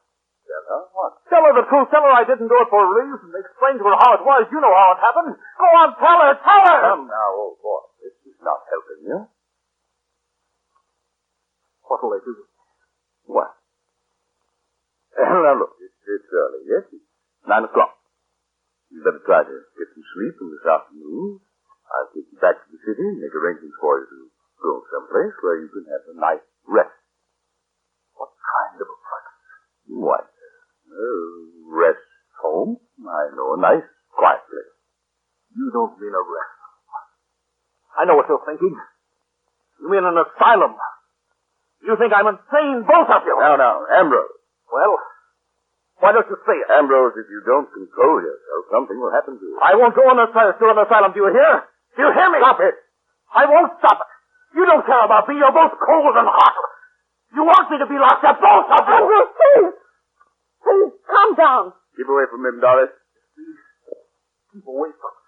Tell 0.44 0.66
her 0.66 0.82
what? 0.94 1.12
Tell 1.30 1.44
her 1.46 1.54
the 1.54 1.66
truth. 1.70 1.88
Tell 1.94 2.02
her 2.02 2.14
I 2.14 2.26
didn't 2.26 2.50
do 2.50 2.58
it 2.58 2.70
for 2.70 2.82
a 2.82 2.90
reason. 2.90 3.30
Explain 3.32 3.78
to 3.78 3.86
her 3.86 3.98
how 4.02 4.18
it 4.18 4.26
was. 4.26 4.50
You 4.50 4.60
know 4.60 4.74
how 4.74 4.98
it 4.98 5.02
happened. 5.02 5.38
Go 5.38 5.68
on, 5.78 5.90
tell 6.02 6.20
her, 6.20 6.34
tell 6.42 6.64
her. 6.66 6.82
Come 6.98 7.06
now, 7.08 7.30
old 7.38 7.62
boy. 7.62 7.86
This 8.02 8.18
is 8.26 8.38
not 8.42 8.66
helping 8.70 9.02
you. 9.06 9.20
What'll 11.86 12.10
they 12.12 12.22
do? 12.26 12.34
What? 13.30 13.54
now, 15.18 15.54
look, 15.58 15.78
it's, 15.78 15.94
it's 16.10 16.30
early, 16.34 16.66
yes? 16.66 16.90
It's 16.90 17.13
nine 17.48 17.66
o'clock. 17.68 17.98
You 18.94 19.02
better 19.02 19.24
try 19.26 19.42
to 19.42 19.56
get 19.80 19.88
some 19.90 20.06
sleep 20.14 20.36
in 20.38 20.48
this 20.54 20.66
afternoon. 20.70 21.42
I'll 21.90 22.10
take 22.14 22.30
you 22.30 22.40
back 22.40 22.58
to 22.58 22.68
the 22.70 22.80
city 22.86 23.06
and 23.06 23.20
make 23.22 23.34
arrangements 23.34 23.78
for 23.82 24.02
you 24.02 24.08
to 24.08 24.20
go 24.62 24.72
someplace 24.90 25.36
where 25.42 25.58
you 25.62 25.70
can 25.70 25.86
have 25.90 26.04
a 26.10 26.16
nice 26.18 26.46
rest. 26.66 26.94
What 28.16 28.32
kind 28.38 28.78
of 28.80 28.88
a 28.88 28.98
place? 28.98 29.34
What? 29.98 30.26
Uh, 30.90 31.36
rest 31.74 32.08
home? 32.40 32.78
I 33.02 33.34
know 33.36 33.58
a 33.58 33.60
nice, 33.60 33.88
quiet 34.14 34.46
place. 34.48 34.74
You 35.58 35.70
don't 35.74 35.98
mean 36.00 36.14
a 36.14 36.24
rest. 36.24 36.54
I 37.98 38.06
know 38.06 38.18
what 38.18 38.26
you're 38.30 38.42
thinking. 38.46 38.74
You 39.82 39.88
mean 39.90 40.06
an 40.06 40.18
asylum. 40.18 40.74
You 41.84 41.94
think 42.00 42.14
I'm 42.16 42.32
insane, 42.32 42.88
both 42.88 43.10
of 43.12 43.22
you. 43.28 43.36
Now, 43.38 43.60
now, 43.60 43.84
Ambrose. 43.92 44.34
Well, 44.72 44.98
why 46.04 46.12
don't 46.12 46.28
you 46.28 46.36
say 46.44 46.60
it? 46.60 46.68
Ambrose, 46.68 47.16
if 47.16 47.32
you 47.32 47.40
don't 47.48 47.72
control 47.72 48.20
yourself, 48.20 48.62
something 48.76 49.00
will 49.00 49.16
happen 49.16 49.40
to 49.40 49.46
you. 49.48 49.56
I 49.64 49.80
won't 49.80 49.96
go 49.96 50.04
on 50.04 50.20
a, 50.20 50.28
to 50.28 50.66
an 50.68 50.80
asylum. 50.84 51.16
Do 51.16 51.24
you 51.24 51.32
hear? 51.32 51.64
Do 51.96 52.00
you 52.04 52.12
hear 52.12 52.28
me? 52.28 52.44
Stop 52.44 52.60
it. 52.60 52.76
I 53.32 53.48
won't 53.48 53.72
stop 53.80 54.04
it. 54.04 54.10
You 54.60 54.68
don't 54.68 54.84
care 54.84 55.00
about 55.08 55.32
me. 55.32 55.40
You're 55.40 55.56
both 55.56 55.80
cold 55.80 56.14
and 56.20 56.28
hot. 56.28 56.56
You 57.32 57.48
want 57.48 57.72
me 57.72 57.80
to 57.80 57.88
be 57.88 57.96
locked 57.96 58.28
up, 58.28 58.36
both 58.36 58.68
of 58.68 58.84
you. 58.84 58.94
Andrew, 59.00 59.24
please. 59.32 59.74
Please, 60.60 60.92
calm 61.08 61.30
down. 61.40 61.64
Keep 61.96 62.12
away 62.12 62.28
from 62.28 62.44
him, 62.52 62.60
Doris. 62.60 62.92
Please, 63.40 63.60
keep 64.52 64.66
away 64.68 64.92
from 64.92 65.12
him. 65.16 65.24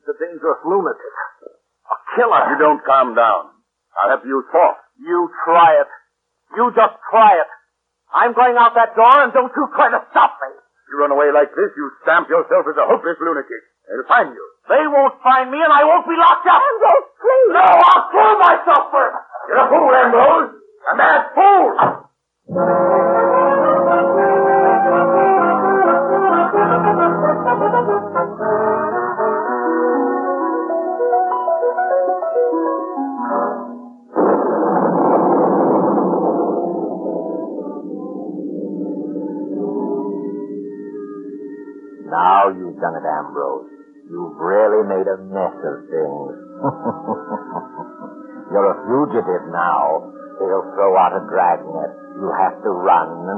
He's 0.00 0.08
a 0.08 0.16
dangerous 0.16 0.60
lunatic. 0.64 1.14
A 1.92 1.96
killer. 2.16 2.42
You 2.48 2.58
don't 2.58 2.80
calm 2.82 3.12
down. 3.12 3.52
I'll 4.00 4.16
have 4.16 4.24
to 4.24 4.28
use 4.28 4.48
force. 4.48 4.80
You 4.98 5.28
try 5.44 5.84
it. 5.84 5.90
You 6.56 6.72
just 6.72 6.96
try 7.12 7.36
it. 7.44 7.50
I'm 8.12 8.34
going 8.36 8.56
out 8.60 8.74
that 8.76 8.92
door, 8.94 9.24
and 9.24 9.32
don't 9.32 9.52
you 9.56 9.64
try 9.72 9.88
to 9.90 10.04
stop 10.12 10.36
me. 10.44 10.52
If 10.52 10.86
you 10.92 11.00
run 11.00 11.10
away 11.12 11.32
like 11.32 11.48
this, 11.56 11.72
you 11.76 11.90
stamp 12.04 12.28
yourself 12.28 12.68
as 12.68 12.76
a 12.76 12.84
hopeless 12.84 13.16
lunatic. 13.20 13.62
They'll 13.88 14.04
find 14.08 14.28
you. 14.32 14.44
They 14.68 14.84
won't 14.86 15.16
find 15.24 15.50
me, 15.50 15.58
and 15.58 15.72
I 15.72 15.82
won't 15.84 16.06
be 16.06 16.14
locked 16.14 16.46
up. 16.46 16.60
Andrew, 16.60 17.00
please. 17.18 17.50
No, 17.56 17.64
I'll 17.66 18.06
kill 18.12 18.38
myself 18.38 18.92
first. 18.92 19.16
You're 19.48 19.58
a 19.58 19.68
fool, 19.68 19.90
Ambrose. 19.90 20.54
A 20.86 20.94
mad 20.96 21.22
fool. 21.34 22.02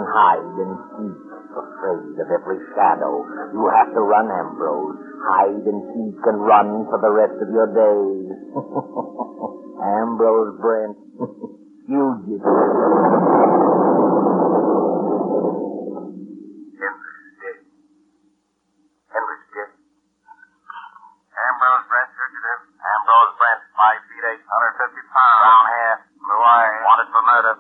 Hide 0.07 0.57
and 0.61 0.75
seek, 0.97 1.21
afraid 1.55 2.14
of 2.21 2.29
every 2.31 2.61
shadow. 2.75 3.25
You'll 3.53 3.75
have 3.75 3.93
to 3.95 4.03
run, 4.03 4.29
Ambrose. 4.31 4.99
Hide 5.25 5.64
and 5.64 5.81
seek 5.95 6.21
and 6.25 6.38
run 6.45 6.87
for 6.90 6.99
the 7.01 7.11
rest 7.11 7.37
of 7.40 7.49
your 7.49 7.69
days. 7.73 8.29
Ambrose 9.85 10.57
Brent, 10.61 10.97
fugitive. 11.87 12.45
Henry's 19.11 19.47
dead. 19.55 19.71
Ambrose 21.35 21.87
Brent, 21.88 22.09
fugitive. 22.14 22.61
Ambrose 22.79 23.35
Brent, 23.38 23.61
5 23.75 24.09
feet 24.09 24.25
8, 24.25 24.43
150 24.43 25.14
pounds. 25.14 25.40
Brown 25.43 25.67
hair, 25.71 25.95
blue 26.19 26.43
eyes. 26.45 26.75
Wanted 26.85 27.09
for 27.14 27.23
murder. 27.25 27.55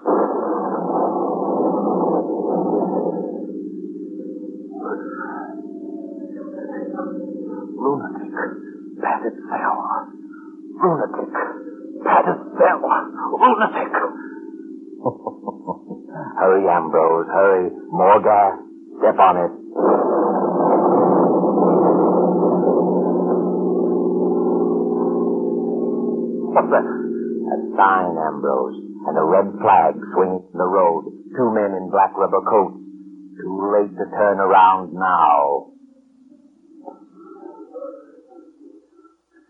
Turn 34.34 34.42
around 34.42 34.90
now. 34.90 35.70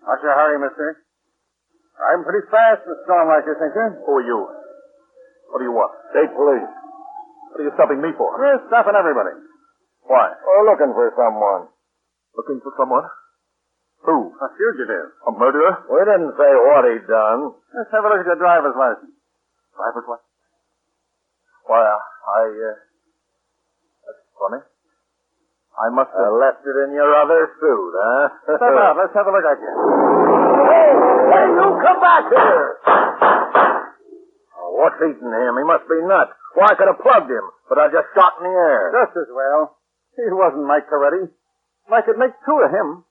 What's 0.04 0.20
your 0.20 0.36
hurry, 0.36 0.60
mister? 0.60 1.00
I'm 1.96 2.20
pretty 2.20 2.44
fast 2.52 2.84
in 2.84 2.92
a 2.92 2.98
storm 3.08 3.32
like 3.32 3.48
this, 3.48 3.56
ain't 3.56 3.72
you? 3.72 4.04
Who 4.04 4.12
are 4.20 4.26
you? 4.26 4.38
What 5.48 5.58
do 5.62 5.64
you 5.64 5.72
want? 5.72 5.92
State 6.12 6.28
police. 6.36 6.68
What 7.48 7.56
are 7.62 7.64
you 7.64 7.72
stopping 7.78 8.04
me 8.04 8.12
for? 8.18 8.28
We're 8.36 8.60
stopping 8.68 8.98
everybody. 8.98 9.32
Why? 10.04 10.36
We're 10.36 10.68
looking 10.68 10.92
for 10.92 11.08
someone. 11.16 11.72
Looking 12.36 12.60
for 12.60 12.76
someone? 12.76 13.08
Who? 14.04 14.36
A 14.36 14.48
fugitive. 14.52 15.16
A 15.24 15.32
murderer? 15.32 15.88
We 15.88 16.04
didn't 16.04 16.36
say 16.36 16.50
what 16.52 16.84
he'd 16.84 17.08
done. 17.08 17.56
Let's 17.72 17.88
have 17.94 18.04
a 18.04 18.08
look 18.12 18.20
at 18.20 18.28
your 18.28 18.42
driver's 18.42 18.76
license. 18.76 19.16
Driver's 19.72 20.04
license? 20.04 20.34
Why, 21.64 21.80
I, 21.80 22.42
uh, 22.52 22.76
that's 24.04 24.20
funny. 24.36 24.73
I 25.74 25.90
must 25.90 26.10
have... 26.14 26.22
Uh, 26.22 26.38
left 26.38 26.62
it 26.62 26.76
in 26.86 26.94
your 26.94 27.10
other 27.18 27.50
suit, 27.58 27.92
huh? 27.98 28.28
Step 28.62 28.74
out. 28.78 28.94
Let's 28.94 29.14
have 29.14 29.26
a 29.26 29.32
look 29.34 29.42
at 29.42 29.58
you. 29.58 29.74
Hey, 30.70 30.92
hey, 31.34 31.46
you 31.50 31.66
come 31.82 31.98
back 31.98 32.24
here! 32.30 32.66
Oh, 34.54 34.70
what's 34.78 35.02
eating 35.02 35.34
him? 35.34 35.52
He 35.58 35.64
must 35.66 35.86
be 35.90 35.98
nuts. 36.06 36.34
Why, 36.54 36.70
I 36.70 36.74
could 36.78 36.86
have 36.86 37.02
plugged 37.02 37.30
him, 37.30 37.46
but 37.68 37.78
I 37.82 37.90
just 37.90 38.06
shot 38.14 38.38
in 38.38 38.46
the 38.46 38.54
air. 38.54 38.94
Just 38.94 39.18
as 39.18 39.30
well. 39.34 39.78
He 40.14 40.30
wasn't 40.30 40.66
Mike 40.66 40.86
Coretti. 40.86 41.26
I 41.90 42.00
could 42.06 42.18
make 42.18 42.32
two 42.46 42.58
of 42.62 42.70
him. 42.70 43.02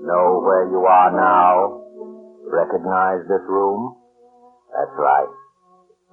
Know 0.00 0.40
where 0.40 0.64
you 0.72 0.80
are 0.88 1.12
now? 1.12 1.79
Recognize 2.50 3.22
this 3.30 3.46
room? 3.46 3.94
That's 4.74 4.96
right. 4.98 5.30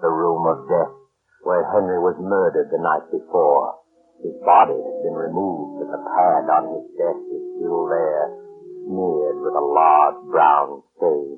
The 0.06 0.14
room 0.14 0.46
of 0.46 0.70
death, 0.70 0.94
where 1.42 1.66
Henry 1.74 1.98
was 1.98 2.14
murdered 2.22 2.70
the 2.70 2.78
night 2.78 3.10
before. 3.10 3.82
His 4.22 4.38
body 4.46 4.78
has 4.78 4.98
been 5.02 5.18
removed, 5.18 5.82
but 5.82 5.90
the 5.98 6.04
pad 6.06 6.46
on 6.46 6.78
his 6.78 6.86
desk 6.94 7.26
is 7.34 7.44
still 7.58 7.90
there, 7.90 8.26
smeared 8.86 9.38
with 9.42 9.56
a 9.58 9.66
large 9.66 10.22
brown 10.30 10.86
stain. 10.98 11.38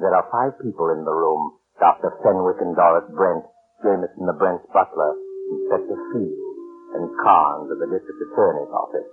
There 0.00 0.12
are 0.12 0.28
five 0.32 0.56
people 0.64 0.96
in 0.96 1.04
the 1.04 1.12
room. 1.12 1.60
Dr. 1.76 2.16
Fenwick 2.24 2.56
and 2.64 2.72
Doris 2.76 3.08
Brent, 3.12 3.44
Jameson 3.84 4.24
the 4.24 4.36
Brent's 4.40 4.64
butler, 4.72 5.12
Inspector 5.52 5.96
Field, 6.16 6.56
and 6.96 7.12
Carnes 7.20 7.68
of 7.68 7.76
the 7.76 7.92
district 7.92 8.20
attorney's 8.32 8.72
office. 8.72 9.10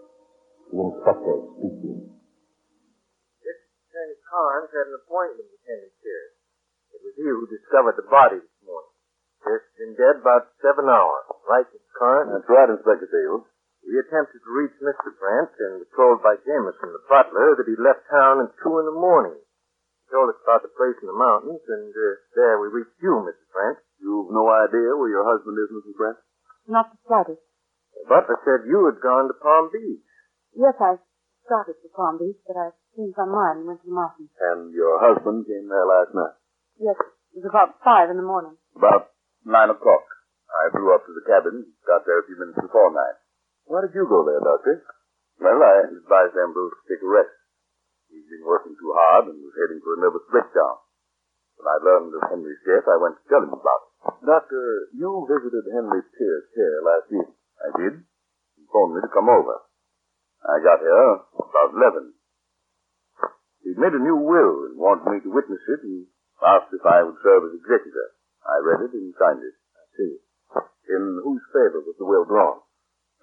The 0.72 0.80
inspector 0.80 1.36
is 1.36 1.48
speaking. 1.60 2.23
District 4.34 4.50
Attorney 4.50 4.66
Carnes 4.66 4.74
had 4.74 4.88
an 4.90 4.98
appointment 4.98 5.46
with 5.46 5.64
Henry 5.70 5.92
Pierce. 6.02 6.36
It 6.94 7.02
was 7.06 7.14
he 7.18 7.28
who 7.30 7.46
discovered 7.54 7.98
the 8.02 8.10
body 8.10 8.40
this 8.42 8.60
morning. 8.66 8.94
Pierce 9.46 9.62
has 9.62 9.78
been 9.78 9.94
dead 9.94 10.16
about 10.26 10.50
seven 10.58 10.90
hours. 10.90 11.26
Right, 11.46 11.70
Mr. 11.70 11.94
Carnes? 11.94 12.32
That's 12.34 12.50
right, 12.50 12.70
Inspector 12.74 13.10
Fields. 13.14 13.46
We 13.86 14.00
attempted 14.00 14.40
to 14.42 14.52
reach 14.58 14.74
Mr. 14.80 15.12
Brent 15.20 15.54
and 15.60 15.84
were 15.84 15.92
told 15.94 16.24
by 16.24 16.40
Jameson, 16.42 16.96
the 16.96 17.04
butler, 17.06 17.60
that 17.60 17.68
he 17.68 17.76
left 17.78 18.08
town 18.10 18.42
at 18.42 18.56
two 18.64 18.80
in 18.80 18.88
the 18.88 18.96
morning. 18.96 19.36
He 19.38 20.06
told 20.10 20.32
us 20.32 20.40
about 20.42 20.64
the 20.64 20.72
place 20.72 20.96
in 21.04 21.12
the 21.12 21.20
mountains, 21.20 21.62
and 21.68 21.92
uh, 21.92 22.10
there 22.34 22.58
we 22.64 22.72
reached 22.72 22.96
you, 23.04 23.12
Mr. 23.28 23.46
Brent. 23.52 23.78
You've 24.00 24.32
no 24.32 24.48
idea 24.50 24.96
where 24.96 25.12
your 25.12 25.28
husband 25.28 25.60
is, 25.60 25.70
Mrs. 25.70 25.94
Brent? 26.00 26.18
Not 26.66 26.90
the 26.96 26.98
slightest. 27.06 27.44
The 27.94 28.08
butler 28.08 28.40
said 28.48 28.72
you 28.72 28.88
had 28.88 29.04
gone 29.04 29.28
to 29.28 29.36
Palm 29.44 29.68
Beach. 29.70 30.08
Yes, 30.56 30.80
I 30.80 30.96
started 31.44 31.76
for 31.84 31.92
Palm 31.92 32.16
Beach, 32.24 32.40
but 32.48 32.56
I 32.56 32.72
changed 32.96 33.18
my 33.18 33.28
mind 33.30 33.56
and 33.62 33.68
went 33.68 33.82
to 33.82 33.90
the 33.90 33.98
mountains. 33.98 34.30
And 34.40 34.70
your 34.74 35.02
husband 35.02 35.46
came 35.46 35.68
there 35.70 35.86
last 35.86 36.14
night? 36.14 36.36
Yes, 36.80 36.98
it 37.34 37.42
was 37.42 37.50
about 37.50 37.82
five 37.82 38.10
in 38.10 38.18
the 38.18 38.26
morning. 38.26 38.58
About 38.78 39.14
nine 39.46 39.70
o'clock. 39.70 40.06
I 40.54 40.70
flew 40.70 40.94
up 40.94 41.02
to 41.06 41.14
the 41.14 41.26
cabin, 41.26 41.66
got 41.90 42.06
there 42.06 42.22
a 42.22 42.28
few 42.30 42.38
minutes 42.38 42.62
before 42.62 42.94
nine. 42.94 43.18
Why 43.66 43.82
did 43.82 43.98
you 43.98 44.06
go 44.06 44.22
there, 44.22 44.42
Doctor? 44.42 44.86
Well, 45.42 45.58
I 45.58 45.90
advised 45.90 46.38
Ambrose 46.38 46.78
to 46.78 46.84
take 46.86 47.02
a 47.02 47.10
rest. 47.10 47.34
He'd 48.14 48.30
been 48.30 48.46
working 48.46 48.78
too 48.78 48.94
hard 48.94 49.34
and 49.34 49.42
was 49.42 49.58
heading 49.58 49.82
for 49.82 49.98
a 49.98 50.02
nervous 50.06 50.30
breakdown. 50.30 50.78
When 51.58 51.66
I 51.66 51.82
learned 51.82 52.14
of 52.14 52.30
Henry's 52.30 52.62
death, 52.62 52.86
I 52.86 53.02
went 53.02 53.18
to 53.18 53.26
tell 53.26 53.42
him 53.42 53.54
about 53.58 53.82
it. 53.82 53.92
Doctor, 54.30 54.62
you 54.94 55.26
visited 55.26 55.66
Henry 55.74 56.06
Pierce 56.14 56.48
here 56.54 56.78
last 56.86 57.08
evening. 57.10 57.34
I 57.58 57.70
did. 57.74 57.94
He 58.60 58.64
phoned 58.70 58.94
me 58.94 59.02
to 59.02 59.10
come 59.10 59.32
over. 59.32 59.58
I 60.46 60.62
got 60.62 60.84
here 60.86 61.24
about 61.34 61.74
eleven. 61.74 62.14
He'd 63.64 63.80
made 63.80 63.96
a 63.96 64.04
new 64.04 64.20
will 64.20 64.68
and 64.68 64.76
wanted 64.76 65.08
me 65.08 65.18
to 65.24 65.32
witness 65.32 65.64
it 65.72 65.82
and 65.88 66.08
asked 66.44 66.76
if 66.76 66.84
I 66.84 67.04
would 67.04 67.20
serve 67.24 67.48
as 67.48 67.56
executor. 67.56 68.08
I 68.44 68.60
read 68.60 68.92
it 68.92 68.94
and 68.94 69.16
signed 69.16 69.40
it. 69.40 69.56
I 69.56 69.84
see. 69.96 70.14
In 70.92 71.24
whose 71.24 71.44
favor 71.56 71.80
was 71.80 71.96
the 71.96 72.04
will 72.04 72.28
drawn? 72.28 72.60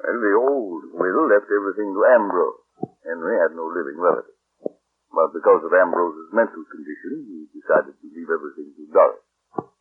Well, 0.01 0.17
the 0.17 0.33
old 0.33 0.83
will 0.97 1.29
left 1.29 1.53
everything 1.53 1.93
to 1.93 2.09
Ambrose. 2.17 2.65
Henry 3.05 3.37
had 3.37 3.53
no 3.53 3.69
living 3.69 4.01
relative. 4.01 4.41
But 5.13 5.37
because 5.37 5.61
of 5.61 5.77
Ambrose's 5.77 6.33
mental 6.33 6.65
condition, 6.73 7.29
he 7.29 7.61
decided 7.61 8.01
to 8.01 8.07
leave 8.09 8.31
everything 8.33 8.73
to 8.73 8.85
Doris, 8.89 9.27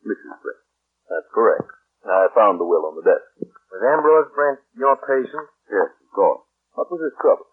Mrs. 0.04 0.36
Brent. 0.44 0.64
That's 1.08 1.32
correct. 1.32 1.70
I 2.04 2.28
found 2.36 2.60
the 2.60 2.68
will 2.68 2.84
on 2.90 3.00
the 3.00 3.06
desk. 3.08 3.48
Was 3.72 3.84
Ambrose 3.86 4.34
Brent 4.36 4.60
your 4.76 4.98
patient? 5.00 5.48
Yes, 5.72 5.94
of 6.04 6.10
course. 6.12 6.44
What 6.74 6.92
was 6.92 7.00
his 7.00 7.16
trouble? 7.22 7.48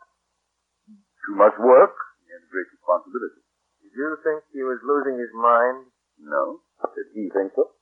Too 1.29 1.37
much 1.37 1.55
work. 1.61 1.95
He 2.37 2.53
great 2.53 2.69
responsibility. 2.69 3.41
Did 3.81 3.93
you 3.97 4.11
think 4.21 4.45
he 4.53 4.61
was 4.61 4.81
losing 4.85 5.17
his 5.17 5.33
mind? 5.33 5.89
No. 6.21 6.61
Did 6.93 7.09
he 7.17 7.33
think 7.33 7.57
so? 7.57 7.73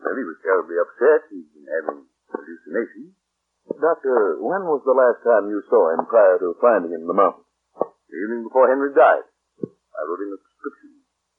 Well, 0.00 0.16
he 0.16 0.24
was 0.24 0.40
terribly 0.40 0.80
upset. 0.80 1.28
He'd 1.28 1.52
been 1.52 1.68
having 1.68 2.08
hallucinations. 2.32 3.16
Doctor, 3.76 4.40
when 4.40 4.64
was 4.64 4.80
the 4.88 4.96
last 4.96 5.20
time 5.20 5.52
you 5.52 5.60
saw 5.68 5.92
him 5.92 6.08
prior 6.08 6.40
to 6.40 6.56
finding 6.62 6.96
him 6.96 7.04
in 7.04 7.10
the 7.10 7.16
mountains? 7.16 7.44
The 7.76 8.16
evening 8.16 8.48
before 8.48 8.70
Henry 8.70 8.96
died. 8.96 9.26
I 9.60 10.00
wrote 10.08 10.24
him 10.24 10.32
a 10.32 10.40
prescription. 10.40 10.90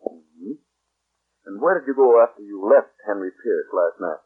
Mm-hmm. 0.05 0.55
And 1.47 1.55
where 1.57 1.79
did 1.79 1.87
you 1.89 1.95
go 1.95 2.21
after 2.21 2.43
you 2.43 2.61
left 2.69 2.93
Henry 3.07 3.31
Pierce 3.31 3.69
last 3.73 3.97
night? 3.97 4.21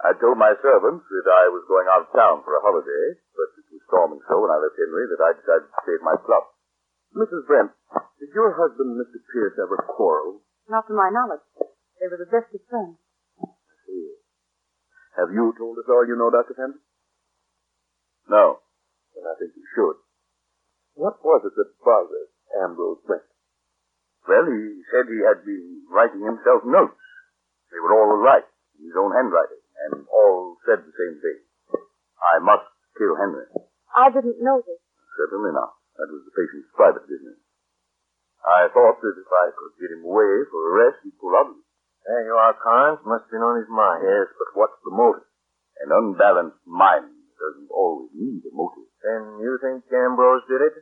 I 0.00 0.16
told 0.16 0.38
my 0.38 0.54
servants 0.62 1.04
that 1.04 1.28
I 1.28 1.52
was 1.52 1.68
going 1.68 1.86
out 1.90 2.08
of 2.08 2.14
town 2.16 2.40
for 2.46 2.56
a 2.56 2.64
holiday, 2.64 3.06
but 3.36 3.48
it 3.60 3.66
was 3.70 3.82
storming 3.90 4.22
so 4.24 4.40
when 4.40 4.50
I 4.54 4.62
left 4.62 4.78
Henry 4.78 5.04
that 5.10 5.20
I 5.20 5.30
decided 5.36 5.68
to 5.68 5.78
stay 5.84 5.96
at 5.98 6.06
my 6.06 6.16
club. 6.22 6.51
Mrs. 7.12 7.44
Brent, 7.46 7.72
did 8.18 8.32
your 8.32 8.56
husband, 8.56 8.96
Mr. 8.96 9.20
Pierce, 9.32 9.56
ever 9.60 9.76
quarrel? 9.84 10.40
Not 10.68 10.88
to 10.88 10.94
my 10.94 11.12
knowledge. 11.12 11.44
They 12.00 12.08
were 12.08 12.16
the 12.16 12.30
best 12.32 12.48
of 12.54 12.60
friends. 12.72 12.96
I 13.36 13.74
see. 13.84 14.16
Have 15.20 15.28
you 15.30 15.52
told 15.58 15.76
us 15.76 15.88
all 15.92 16.08
you 16.08 16.16
know, 16.16 16.32
Dr. 16.32 16.56
Fenton? 16.56 16.80
No. 18.28 18.64
Then 19.12 19.28
I 19.28 19.36
think 19.36 19.52
you 19.52 19.66
should. 19.76 20.00
What 20.96 21.20
was 21.20 21.44
it 21.44 21.52
that 21.56 21.76
bothered 21.84 22.32
Ambrose 22.64 23.04
Brent? 23.04 23.28
Well, 24.24 24.48
he 24.48 24.80
said 24.88 25.10
he 25.10 25.20
had 25.20 25.44
been 25.44 25.84
writing 25.92 26.24
himself 26.24 26.64
notes. 26.64 26.96
They 27.68 27.80
were 27.80 27.92
all 27.92 28.16
right, 28.22 28.44
in 28.78 28.88
his 28.88 28.96
own 28.96 29.12
handwriting, 29.12 29.60
and 29.88 30.06
all 30.08 30.56
said 30.64 30.80
the 30.80 30.94
same 30.96 31.16
thing. 31.20 31.38
I 32.22 32.38
must 32.40 32.68
kill 32.96 33.18
Henry. 33.20 33.50
I 33.92 34.08
didn't 34.08 34.40
know 34.40 34.62
this. 34.64 34.80
Certainly 35.18 35.52
not. 35.52 35.76
That 36.00 36.08
was 36.08 36.24
the 36.24 36.34
patient's 36.34 36.72
private 36.72 37.04
business. 37.04 37.38
I 38.42 38.66
thought 38.74 38.98
that 38.98 39.16
if 39.22 39.30
I 39.30 39.46
could 39.54 39.74
get 39.78 39.94
him 39.94 40.02
away 40.02 40.32
for 40.50 40.60
a 40.60 40.72
rest, 40.82 41.04
he'd 41.06 41.18
pull 41.20 41.36
out 41.38 41.52
of 41.52 41.58
it. 41.58 41.66
There 42.02 42.26
you 42.26 42.34
are, 42.34 42.58
Carnes. 42.58 42.98
Must 43.06 43.22
have 43.28 43.30
been 43.30 43.46
on 43.46 43.62
his 43.62 43.70
mind. 43.70 44.02
Yes, 44.02 44.34
but 44.34 44.50
what's 44.58 44.80
the 44.82 44.90
motive? 44.90 45.28
An 45.86 45.94
unbalanced 45.94 46.58
mind 46.66 47.14
doesn't 47.38 47.70
always 47.70 48.10
need 48.10 48.42
a 48.42 48.50
motive. 48.50 48.90
Then 49.06 49.38
you 49.38 49.54
think 49.62 49.86
Ambrose 49.86 50.42
did 50.50 50.62
it? 50.62 50.74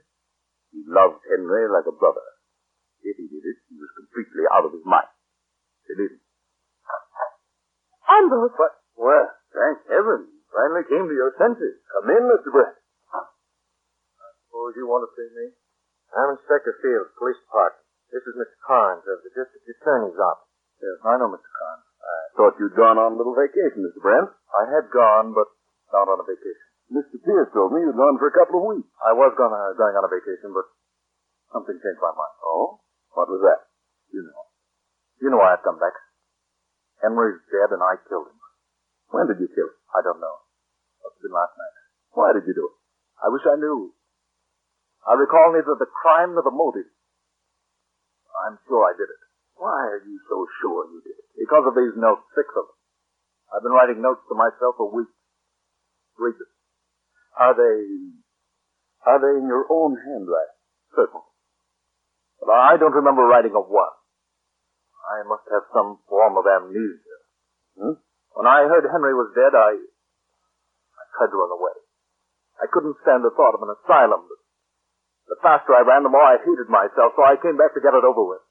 He 0.73 0.81
loved 0.89 1.21
Henry 1.29 1.69
like 1.69 1.85
a 1.85 1.93
brother. 1.93 2.25
If 3.05 3.21
he 3.21 3.29
did 3.29 3.45
it, 3.45 3.59
he 3.69 3.77
was 3.77 3.93
completely 3.97 4.49
out 4.49 4.65
of 4.65 4.73
his 4.73 4.85
mind. 4.89 5.13
Believe 5.85 6.17
me. 6.17 6.21
Ambrose! 8.09 8.57
But, 8.57 8.73
well, 8.97 9.29
thank 9.53 9.85
heaven. 9.85 10.33
You 10.33 10.41
finally 10.49 10.85
came 10.89 11.05
to 11.05 11.17
your 11.17 11.37
senses. 11.37 11.85
Come 11.93 12.09
in, 12.17 12.25
Mr. 12.25 12.49
Brent. 12.49 12.80
Suppose 14.71 14.87
you 14.87 14.87
want 14.87 15.03
to 15.03 15.11
see 15.19 15.27
me? 15.35 15.51
I'm 16.15 16.39
Inspector 16.39 16.71
Fields, 16.79 17.11
Police 17.19 17.43
Department. 17.43 17.83
This 18.15 18.23
is 18.23 18.39
Mr. 18.39 18.55
Carnes 18.63 19.03
of 19.03 19.19
the 19.27 19.35
District 19.35 19.67
Attorney's 19.67 20.15
Office. 20.15 20.47
Yes, 20.79 20.95
I 21.03 21.19
know, 21.19 21.27
Mr. 21.27 21.51
Carnes. 21.59 21.87
I 21.99 22.15
thought 22.39 22.55
you'd 22.63 22.79
gone 22.79 22.95
on 22.95 23.11
a 23.11 23.19
little 23.19 23.35
vacation, 23.35 23.83
Mr. 23.83 23.99
Brent. 23.99 24.31
I 24.31 24.71
had 24.71 24.87
gone, 24.95 25.35
but 25.35 25.51
not 25.91 26.07
on 26.07 26.23
a 26.23 26.27
vacation. 26.31 26.67
Mr. 26.87 27.19
Pierce 27.19 27.51
told 27.51 27.75
me 27.75 27.83
you'd 27.83 27.99
gone 27.99 28.15
for 28.23 28.31
a 28.31 28.39
couple 28.39 28.63
of 28.63 28.71
weeks. 28.71 28.87
I 29.03 29.11
was 29.11 29.35
gonna, 29.35 29.75
going 29.75 29.99
on 29.99 30.07
a 30.07 30.13
vacation, 30.15 30.55
but 30.55 30.71
something 31.51 31.75
changed 31.75 31.99
my 31.99 32.15
mind. 32.15 32.37
Oh? 32.47 32.79
What 33.19 33.27
was 33.27 33.43
that? 33.43 33.75
You 34.15 34.23
know. 34.23 34.55
You 35.19 35.35
know 35.35 35.43
why 35.43 35.59
I've 35.59 35.67
come 35.67 35.83
back. 35.83 35.99
Henry's 37.03 37.43
dead 37.51 37.75
and 37.75 37.83
I 37.83 37.99
killed 38.07 38.31
him. 38.31 38.39
When 39.11 39.27
did 39.27 39.43
you 39.43 39.51
kill 39.51 39.67
him? 39.67 39.79
I 39.91 40.07
don't 40.07 40.23
know. 40.23 40.47
Must 41.03 41.19
have 41.19 41.27
been 41.27 41.35
last 41.35 41.59
night. 41.59 41.75
Why 42.15 42.31
did 42.39 42.47
you 42.47 42.55
do 42.55 42.71
it? 42.71 42.77
I 43.19 43.35
wish 43.35 43.43
I 43.51 43.59
knew. 43.59 43.99
I 45.07 45.17
recall 45.17 45.57
neither 45.57 45.77
the 45.79 45.89
crime 45.89 46.37
nor 46.37 46.45
the 46.45 46.53
motive. 46.53 46.89
I'm 48.47 48.61
sure 48.69 48.85
I 48.85 48.97
did 48.97 49.09
it. 49.09 49.23
Why 49.57 49.77
are 49.93 50.03
you 50.05 50.17
so 50.29 50.49
sure 50.61 50.89
you 50.89 51.01
did 51.05 51.17
it? 51.17 51.29
Because 51.37 51.65
of 51.69 51.77
these 51.77 51.97
notes, 51.97 52.25
six 52.33 52.49
of 52.57 52.65
them. 52.69 52.79
I've 53.53 53.65
been 53.65 53.75
writing 53.75 54.01
notes 54.01 54.23
to 54.29 54.35
myself 54.39 54.79
for 54.79 54.89
weeks. 54.89 55.13
Read 56.17 56.37
them. 56.37 56.53
Are 57.37 57.55
they, 57.57 57.77
are 59.09 59.21
they 59.21 59.35
in 59.41 59.49
your 59.49 59.67
own 59.69 59.97
handwriting? 59.97 60.61
Certainly. 60.97 61.29
But 62.41 62.57
I 62.57 62.77
don't 62.81 62.97
remember 62.97 63.29
writing 63.29 63.53
a 63.53 63.61
one. 63.61 63.97
I 65.05 65.27
must 65.29 65.45
have 65.53 65.69
some 65.75 66.01
form 66.09 66.37
of 66.41 66.49
amnesia. 66.49 67.19
Hmm? 67.77 67.97
When 68.33 68.47
I 68.47 68.65
heard 68.69 68.89
Henry 68.89 69.13
was 69.13 69.33
dead, 69.37 69.53
I, 69.53 69.77
I 69.77 71.03
tried 71.19 71.33
to 71.33 71.41
run 71.41 71.53
away. 71.53 71.77
I 72.61 72.69
couldn't 72.69 73.01
stand 73.03 73.25
the 73.25 73.35
thought 73.35 73.57
of 73.57 73.65
an 73.65 73.73
asylum. 73.77 74.29
But 74.29 74.40
the 75.31 75.39
faster 75.39 75.71
I 75.71 75.87
ran, 75.87 76.03
the 76.03 76.11
more 76.11 76.27
I 76.27 76.43
hated 76.43 76.67
myself, 76.67 77.15
so 77.15 77.23
I 77.23 77.39
came 77.39 77.55
back 77.55 77.71
to 77.79 77.81
get 77.81 77.95
it 77.95 78.03
over 78.03 78.27
with. 78.27 78.43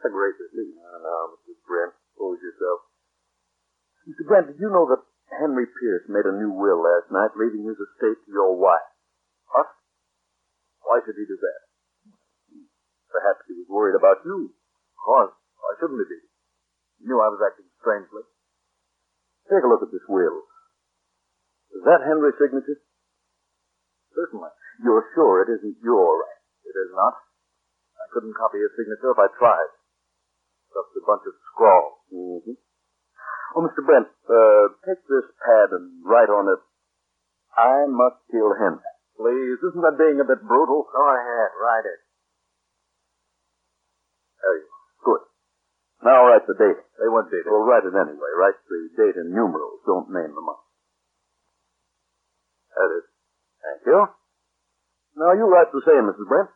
It's 0.00 0.08
a 0.08 0.14
great 0.14 0.40
relief. 0.40 0.72
I 0.80 0.98
know, 1.04 1.36
Mr. 1.44 1.52
Brent. 1.68 1.92
Compose 2.16 2.40
yourself. 2.40 2.88
Mr. 4.08 4.24
Brent, 4.24 4.46
did 4.48 4.56
you 4.56 4.72
know 4.72 4.88
that 4.88 5.04
Henry 5.36 5.68
Pierce 5.68 6.08
made 6.08 6.24
a 6.24 6.32
new 6.32 6.48
will 6.48 6.80
last 6.80 7.12
night, 7.12 7.36
leaving 7.36 7.68
his 7.68 7.76
estate 7.76 8.16
to 8.24 8.30
your 8.32 8.56
wife? 8.56 8.88
What? 9.52 9.68
Why 10.88 11.04
should 11.04 11.20
he 11.20 11.28
do 11.28 11.36
that? 11.36 11.60
Perhaps 13.12 13.44
he 13.52 13.54
was 13.60 13.68
worried 13.68 14.00
about 14.00 14.24
you. 14.24 14.48
Of 14.48 15.00
course. 15.04 15.36
Why 15.60 15.76
shouldn't 15.76 16.00
he 16.00 16.08
be? 16.08 16.20
He 16.98 17.04
knew 17.04 17.20
I 17.20 17.28
was 17.28 17.44
acting 17.44 17.68
strangely. 17.84 18.24
Take 19.52 19.60
a 19.60 19.68
look 19.68 19.84
at 19.84 19.92
this 19.92 20.08
will. 20.08 20.48
Is 21.76 21.84
that 21.84 22.00
Henry's 22.08 22.40
signature? 22.40 22.80
Certainly. 24.18 24.50
You're 24.82 25.06
sure 25.14 25.46
it 25.46 25.50
isn't 25.62 25.78
your 25.78 26.18
writing? 26.18 26.42
It 26.66 26.74
is 26.74 26.90
not. 26.90 27.14
I 28.02 28.06
couldn't 28.10 28.34
copy 28.34 28.58
his 28.58 28.74
signature 28.74 29.14
if 29.14 29.20
I 29.22 29.30
tried. 29.38 29.70
Just 30.74 30.98
a 30.98 31.06
bunch 31.06 31.22
of 31.22 31.38
scrawls. 31.54 32.02
Mm-hmm. 32.10 32.58
Oh, 33.54 33.62
Mr. 33.62 33.86
Brent, 33.86 34.10
uh, 34.26 34.74
take 34.82 35.00
this 35.06 35.26
pad 35.38 35.70
and 35.70 36.02
write 36.02 36.28
on 36.28 36.50
it, 36.50 36.60
I 37.54 37.86
must 37.86 38.18
kill 38.30 38.58
him. 38.58 38.82
Please, 39.14 39.58
isn't 39.62 39.82
that 39.86 39.98
being 39.98 40.18
a 40.18 40.26
bit 40.26 40.42
brutal? 40.42 40.86
Go 40.90 41.04
ahead, 41.14 41.50
write 41.58 41.86
it. 41.86 42.00
There 44.42 44.56
you 44.62 44.66
are. 44.66 44.86
Good. 45.02 45.22
Now 46.06 46.26
write 46.26 46.46
the 46.46 46.54
date. 46.54 46.78
They 47.02 47.10
want 47.10 47.30
date. 47.30 47.42
it. 47.42 47.50
Well, 47.50 47.66
write 47.66 47.82
it 47.82 47.94
anyway. 47.94 48.30
Write 48.38 48.58
the 48.66 48.80
date 48.94 49.18
in 49.18 49.34
numerals. 49.34 49.82
Don't 49.86 50.10
name 50.14 50.34
the 50.34 50.44
month. 50.44 50.62
That 52.78 52.90
is. 53.02 53.07
Thank 53.88 53.96
you. 53.96 54.14
Now 55.16 55.32
you 55.32 55.48
write 55.48 55.72
the 55.72 55.80
same, 55.80 56.04
Mrs. 56.04 56.28
Brent. 56.28 56.48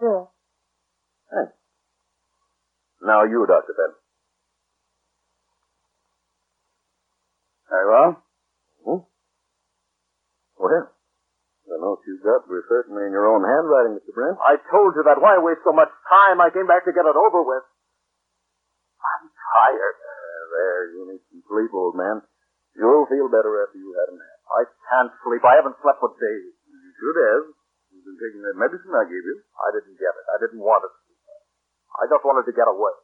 There. 0.00 0.24
Thanks. 1.32 1.52
Now 3.00 3.24
you, 3.24 3.44
Dr. 3.48 3.72
Ben. 3.72 3.92
Very 7.72 7.86
well. 7.88 8.10
Hmm? 8.84 9.00
Well, 10.60 10.92
the 11.64 11.78
note 11.80 12.04
you've 12.04 12.20
got 12.20 12.44
were 12.48 12.64
certainly 12.68 13.06
in 13.08 13.12
your 13.12 13.24
own 13.32 13.40
handwriting, 13.40 13.96
Mr. 13.96 14.12
Brent. 14.12 14.36
I 14.44 14.60
told 14.68 14.92
you 14.92 15.02
that. 15.08 15.22
Why 15.22 15.40
waste 15.40 15.64
so 15.64 15.72
much 15.72 15.88
time? 16.08 16.40
I 16.40 16.52
came 16.52 16.66
back 16.68 16.84
to 16.84 16.92
get 16.92 17.08
it 17.08 17.16
over 17.16 17.40
with. 17.40 17.64
I'm 19.00 19.24
tired. 19.32 19.96
Uh, 19.96 20.44
there, 20.52 20.80
you 20.92 21.02
need 21.08 21.22
some 21.32 21.42
sleep, 21.48 21.72
old 21.72 21.96
man. 21.96 22.20
You'll 22.78 23.08
feel 23.10 23.26
better 23.26 23.66
after 23.66 23.78
you 23.78 23.90
had 23.98 24.08
a 24.10 24.16
nap. 24.16 24.38
I 24.50 24.62
can't 24.90 25.12
sleep. 25.26 25.42
I 25.42 25.58
haven't 25.58 25.78
slept 25.82 25.98
for 25.98 26.14
days. 26.14 26.54
You 26.66 26.90
should 26.98 27.18
have. 27.18 27.44
You've 27.90 28.06
been 28.06 28.20
taking 28.22 28.42
that 28.46 28.58
medicine 28.58 28.94
I 28.94 29.06
gave 29.10 29.24
you. 29.26 29.36
I 29.58 29.68
didn't 29.74 29.98
get 29.98 30.14
it. 30.14 30.26
I 30.30 30.36
didn't 30.38 30.62
want 30.62 30.86
it. 30.86 30.94
I 31.98 32.06
just 32.06 32.22
wanted 32.22 32.46
to 32.46 32.54
get 32.54 32.70
away. 32.70 32.94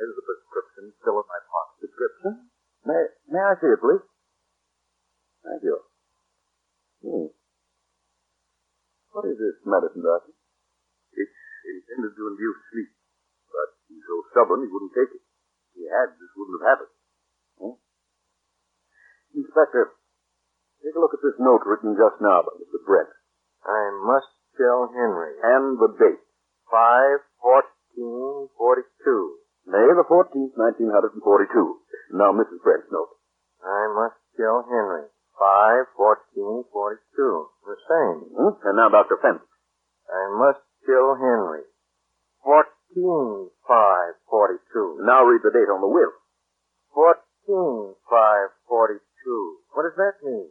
Here's 0.00 0.16
the 0.16 0.24
prescription 0.24 0.90
still 1.04 1.20
in 1.20 1.26
my 1.28 1.40
pocket. 1.46 1.76
Prescription? 1.84 2.32
May, 2.88 3.02
may 3.28 3.44
I 3.44 3.54
see 3.60 3.70
it, 3.70 3.78
please? 3.78 4.04
Thank 5.44 5.60
you. 5.62 5.76
Hmm. 7.04 7.28
What 9.12 9.28
is 9.28 9.36
this 9.36 9.60
medicine, 9.68 10.00
Doctor? 10.00 10.32
It's 11.12 11.38
intended 11.68 12.16
to 12.16 12.24
induce 12.32 12.60
sleep, 12.72 12.90
but 13.52 13.68
he's 13.92 14.02
so 14.08 14.16
stubborn 14.32 14.64
he 14.64 14.72
wouldn't 14.72 14.96
take 14.96 15.12
it. 15.12 15.20
If 15.20 15.72
he 15.76 15.84
had, 15.84 16.16
this 16.16 16.32
wouldn't 16.32 16.56
have 16.64 16.68
happened. 16.72 16.94
Inspector, 19.32 19.96
take 20.84 20.92
a 20.96 21.00
look 21.00 21.14
at 21.16 21.24
this 21.24 21.40
note 21.40 21.64
written 21.64 21.96
just 21.96 22.20
now 22.20 22.44
by 22.44 22.52
Mr. 22.60 22.76
Brent. 22.84 23.08
I 23.64 23.88
must 24.04 24.28
tell 24.56 24.88
Henry. 24.92 25.36
And 25.40 25.78
the 25.78 25.88
date. 25.96 26.20
5-14-42. 26.68 29.36
May 29.66 29.86
the 29.94 30.04
14th, 30.08 30.56
1942. 30.56 31.80
Now, 32.12 32.32
Mrs. 32.32 32.60
Brent's 32.64 32.90
note. 32.90 33.10
I 33.62 33.86
must 33.94 34.16
tell 34.36 34.64
Henry. 34.68 35.06
5-14-42. 35.38 37.46
The 37.64 37.76
same. 37.88 38.24
Hmm? 38.36 38.54
And 38.68 38.76
now, 38.76 38.88
Dr. 38.88 39.16
Fenton. 39.22 39.46
I 40.10 40.28
must 40.36 40.60
tell 40.84 41.14
Henry. 41.16 41.62
14-5-42. 42.44 44.98
Now 45.06 45.24
read 45.24 45.42
the 45.44 45.52
date 45.54 45.70
on 45.70 45.80
the 45.80 45.88
will. 45.88 46.12
14-5-42 46.92 49.00
true. 49.22 49.62
What 49.72 49.88
does 49.88 49.96
that 49.96 50.20
mean? 50.26 50.50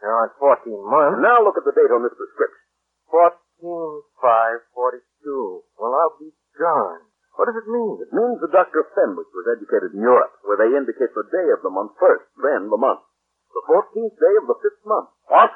There 0.00 0.10
aren't 0.10 0.34
14 0.38 0.66
months. 0.66 1.22
Now 1.22 1.42
look 1.42 1.58
at 1.58 1.66
the 1.66 1.74
date 1.74 1.92
on 1.94 2.02
this 2.02 2.14
prescription. 2.14 2.62
14 3.10 4.02
5 4.18 4.58
42. 4.74 5.62
Well, 5.78 5.94
I'll 5.94 6.18
be 6.18 6.34
darned. 6.58 7.06
What 7.38 7.48
does 7.48 7.56
it 7.56 7.68
mean? 7.70 7.96
It 8.02 8.12
means 8.12 8.42
the 8.42 8.52
Dr. 8.52 8.84
Fenwick 8.92 9.30
was 9.32 9.46
educated 9.56 9.96
in 9.96 10.04
Europe, 10.04 10.36
where 10.44 10.60
they 10.60 10.74
indicate 10.76 11.16
the 11.16 11.24
day 11.32 11.48
of 11.54 11.64
the 11.64 11.72
month 11.72 11.96
first, 11.96 12.28
then 12.36 12.68
the 12.68 12.76
month. 12.76 13.00
The 13.56 13.64
14th 13.68 14.16
day 14.20 14.34
of 14.36 14.46
the 14.48 14.58
fifth 14.60 14.84
month. 14.84 15.08
What? 15.28 15.52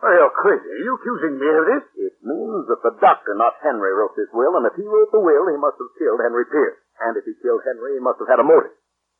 Are 0.00 0.16
you 0.16 0.28
crazy. 0.32 0.64
Are 0.64 0.84
you 0.84 0.96
accusing 0.96 1.36
me 1.36 1.48
of 1.60 1.64
this? 1.68 1.84
It 2.08 2.16
means 2.24 2.64
that 2.72 2.80
the 2.80 2.96
doctor, 3.04 3.36
not 3.36 3.60
Henry, 3.60 3.92
wrote 3.92 4.16
this 4.16 4.32
will, 4.32 4.56
and 4.56 4.64
if 4.64 4.76
he 4.76 4.84
wrote 4.84 5.12
the 5.12 5.20
will, 5.20 5.44
he 5.52 5.60
must 5.60 5.76
have 5.76 5.92
killed 6.00 6.24
Henry 6.24 6.48
Pierce. 6.48 6.80
And 7.04 7.16
if 7.20 7.24
he 7.28 7.36
killed 7.44 7.60
Henry, 7.68 7.96
he 7.96 8.02
must 8.04 8.16
have 8.20 8.28
had 8.28 8.40
a 8.40 8.48
motive. 8.48 8.72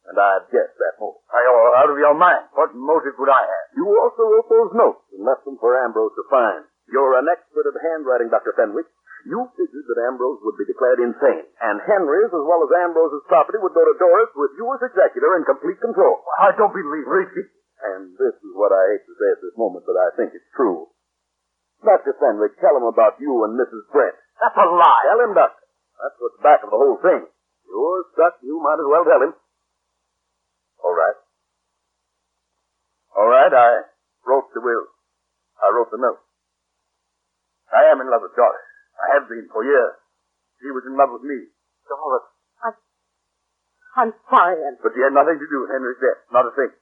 And 0.08 0.16
I 0.16 0.40
guess 0.48 0.72
that 0.72 0.96
motive. 0.96 1.20
Are 1.32 1.42
you 1.44 1.52
out 1.76 1.92
of 1.92 2.00
your 2.00 2.16
mind? 2.16 2.39
Those 4.60 4.76
notes 4.76 5.08
and 5.16 5.24
left 5.24 5.48
them 5.48 5.56
for 5.56 5.72
Ambrose 5.80 6.12
to 6.20 6.24
find. 6.28 6.68
You're 6.92 7.16
an 7.16 7.32
expert 7.32 7.64
at 7.64 7.80
handwriting, 7.80 8.28
Dr. 8.28 8.52
Fenwick. 8.52 8.84
You 9.24 9.48
figured 9.56 9.84
that 9.88 10.04
Ambrose 10.08 10.40
would 10.44 10.56
be 10.56 10.68
declared 10.68 11.00
insane, 11.00 11.44
and 11.60 11.84
Henry's 11.84 12.32
as 12.32 12.44
well 12.44 12.64
as 12.64 12.72
Ambrose's 12.84 13.24
property 13.28 13.60
would 13.60 13.76
go 13.76 13.84
to 13.84 14.00
Doris 14.00 14.32
with 14.36 14.52
you 14.56 14.64
as 14.72 14.80
executor 14.80 15.36
in 15.36 15.44
complete 15.44 15.76
control. 15.80 16.24
I 16.40 16.56
don't 16.56 16.72
believe 16.72 17.04
it. 17.08 17.48
And 17.80 18.12
this 18.16 18.36
is 18.36 18.52
what 18.56 18.72
I 18.72 18.80
hate 18.92 19.04
to 19.08 19.14
say 19.16 19.28
at 19.32 19.40
this 19.40 19.56
moment, 19.56 19.88
but 19.88 19.96
I 19.96 20.12
think 20.16 20.36
it's 20.36 20.52
true. 20.56 20.88
Dr. 21.80 22.12
Fenwick, 22.20 22.60
tell 22.60 22.76
him 22.76 22.84
about 22.84 23.20
you 23.20 23.32
and 23.44 23.56
Mrs. 23.56 23.88
Brent. 23.88 24.16
That's 24.40 24.56
a 24.56 24.68
lie. 24.68 25.04
Tell 25.08 25.20
him, 25.24 25.32
Doctor. 25.32 25.64
That's 26.00 26.16
what's 26.20 26.40
back 26.44 26.60
of 26.64 26.72
the 26.72 26.80
whole 26.80 27.00
thing. 27.00 27.24
You're 27.68 28.04
stuck, 28.16 28.40
you 28.40 28.56
might 28.60 28.80
as 28.80 28.88
well 28.88 29.04
tell 29.04 29.20
him. 29.20 29.32
All 30.80 30.96
right. 30.96 31.18
All 33.16 33.28
right, 33.28 33.52
I 33.52 33.68
wrote 34.50 34.58
the 34.58 34.66
will. 34.66 34.86
I 35.62 35.70
wrote 35.70 35.90
the 35.94 36.02
note. 36.02 36.18
I 37.70 37.86
am 37.94 38.02
in 38.02 38.10
love 38.10 38.26
with 38.26 38.34
Doris. 38.34 38.66
I 38.98 39.14
have 39.14 39.30
been 39.30 39.46
for 39.54 39.62
years. 39.62 39.94
She 40.58 40.74
was 40.74 40.82
in 40.90 40.98
love 40.98 41.14
with 41.14 41.22
me. 41.22 41.38
Doris, 41.86 42.26
I, 42.66 42.68
I'm 44.02 44.12
sorry, 44.26 44.58
and 44.66 44.74
But 44.82 44.92
she 44.94 45.02
had 45.06 45.14
nothing 45.14 45.38
to 45.38 45.46
do 45.46 45.58
with 45.62 45.70
Henry's 45.70 46.02
death. 46.02 46.26
Not 46.34 46.50
a 46.50 46.52
thing. 46.58 46.74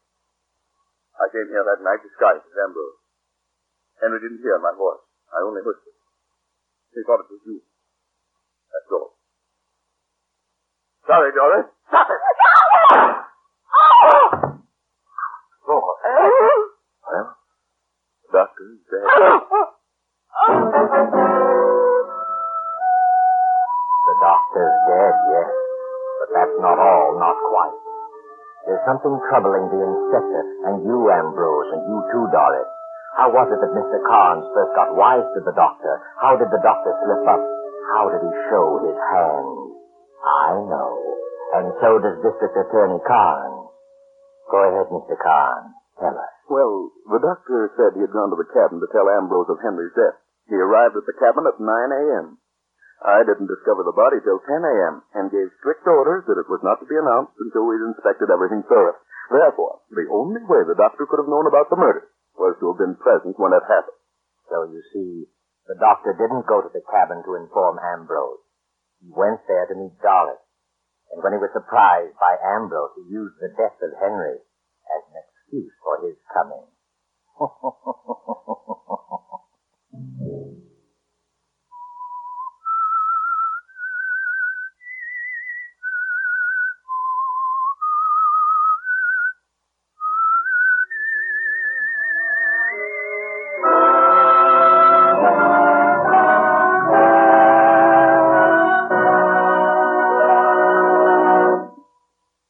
I 1.20 1.28
came 1.28 1.48
here 1.52 1.64
that 1.64 1.84
night 1.84 2.00
disguised 2.00 2.44
as 2.48 2.56
Ambrose. 2.56 3.00
Henry 4.00 4.20
didn't 4.22 4.40
hear 4.40 4.56
my 4.62 4.72
voice. 4.72 5.04
I 5.28 5.44
only 5.44 5.60
whispered. 5.60 5.96
He 6.96 7.04
thought 7.04 7.20
it 7.20 7.28
was 7.28 7.44
you. 7.44 7.60
That's 8.72 8.90
all. 8.96 9.12
Sorry, 11.04 11.30
Doris. 11.36 11.68
Stop 11.88 12.08
it! 12.08 12.20
Lord. 15.68 15.96
Oh! 16.00 16.78
Well, 17.08 17.37
doctor's 18.38 18.78
dead. 18.86 19.06
The 24.08 24.16
doctor's 24.24 24.76
dead, 24.88 25.14
yes. 25.28 25.52
But 26.16 26.28
that's 26.32 26.56
not 26.64 26.80
all, 26.80 27.20
not 27.20 27.36
quite. 27.36 27.76
There's 28.64 28.80
something 28.88 29.12
troubling 29.28 29.68
the 29.68 29.84
inspector, 29.84 30.42
and 30.64 30.80
you, 30.80 30.96
Ambrose, 31.12 31.70
and 31.76 31.82
you 31.92 31.98
too, 32.08 32.24
Doris. 32.32 32.70
How 33.20 33.28
was 33.28 33.52
it 33.52 33.60
that 33.60 33.76
Mr. 33.76 34.00
Carnes 34.08 34.48
first 34.56 34.72
got 34.72 34.96
wise 34.96 35.28
to 35.36 35.40
the 35.44 35.52
doctor? 35.52 35.92
How 36.24 36.40
did 36.40 36.48
the 36.48 36.62
doctor 36.64 36.92
slip 37.04 37.24
up? 37.28 37.42
How 37.92 38.08
did 38.08 38.24
he 38.24 38.32
show 38.48 38.66
his 38.88 38.96
hand? 38.96 39.76
I 40.24 40.50
know. 40.56 40.92
And 41.60 41.66
so 41.84 42.00
does 42.00 42.16
District 42.24 42.56
Attorney 42.64 43.04
Carnes. 43.04 43.68
Go 44.48 44.58
ahead, 44.72 44.88
Mr. 44.88 45.20
Carnes. 45.20 45.74
Tell 46.00 46.16
us. 46.16 46.37
Well, 46.48 46.96
the 47.04 47.20
doctor 47.20 47.68
said 47.76 47.92
he 47.92 48.00
had 48.00 48.16
gone 48.16 48.32
to 48.32 48.40
the 48.40 48.48
cabin 48.48 48.80
to 48.80 48.88
tell 48.88 49.08
Ambrose 49.08 49.52
of 49.52 49.60
Henry's 49.60 49.92
death. 49.92 50.16
He 50.48 50.56
arrived 50.56 50.96
at 50.96 51.04
the 51.04 51.20
cabin 51.20 51.44
at 51.44 51.60
9 51.60 51.68
a.m. 51.68 52.40
I 53.04 53.22
didn't 53.22 53.52
discover 53.52 53.84
the 53.84 53.94
body 53.94 54.18
till 54.24 54.40
10 54.42 54.64
a.m. 54.64 55.04
and 55.14 55.30
gave 55.30 55.52
strict 55.60 55.86
orders 55.86 56.24
that 56.26 56.40
it 56.40 56.48
was 56.50 56.64
not 56.64 56.80
to 56.80 56.88
be 56.88 56.96
announced 56.96 57.36
until 57.38 57.68
we'd 57.68 57.84
inspected 57.84 58.32
everything 58.32 58.64
thorough. 58.66 58.96
Therefore, 59.30 59.84
the 59.92 60.08
only 60.08 60.40
way 60.48 60.64
the 60.64 60.74
doctor 60.74 61.04
could 61.04 61.20
have 61.20 61.30
known 61.30 61.46
about 61.46 61.68
the 61.68 61.78
murder 61.78 62.08
was 62.34 62.56
to 62.58 62.72
have 62.72 62.80
been 62.80 62.96
present 62.96 63.38
when 63.38 63.52
it 63.52 63.62
happened. 63.68 64.00
So 64.48 64.64
you 64.72 64.80
see, 64.90 65.28
the 65.68 65.76
doctor 65.76 66.16
didn't 66.16 66.48
go 66.48 66.64
to 66.64 66.72
the 66.72 66.82
cabin 66.88 67.22
to 67.28 67.36
inform 67.36 67.76
Ambrose. 67.76 68.40
He 69.04 69.12
went 69.12 69.44
there 69.46 69.68
to 69.68 69.76
meet 69.76 70.00
Doris. 70.00 70.40
And 71.12 71.20
when 71.22 71.36
he 71.36 71.42
was 71.44 71.52
surprised 71.52 72.16
by 72.16 72.40
Ambrose, 72.40 72.96
he 72.96 73.12
used 73.12 73.36
the 73.36 73.52
death 73.52 73.76
of 73.84 74.00
Henry 74.00 74.40
as 74.88 75.02
an 75.12 75.27
excuse 75.48 75.72
for 75.82 76.06
his 76.06 76.16
coming. 76.32 76.66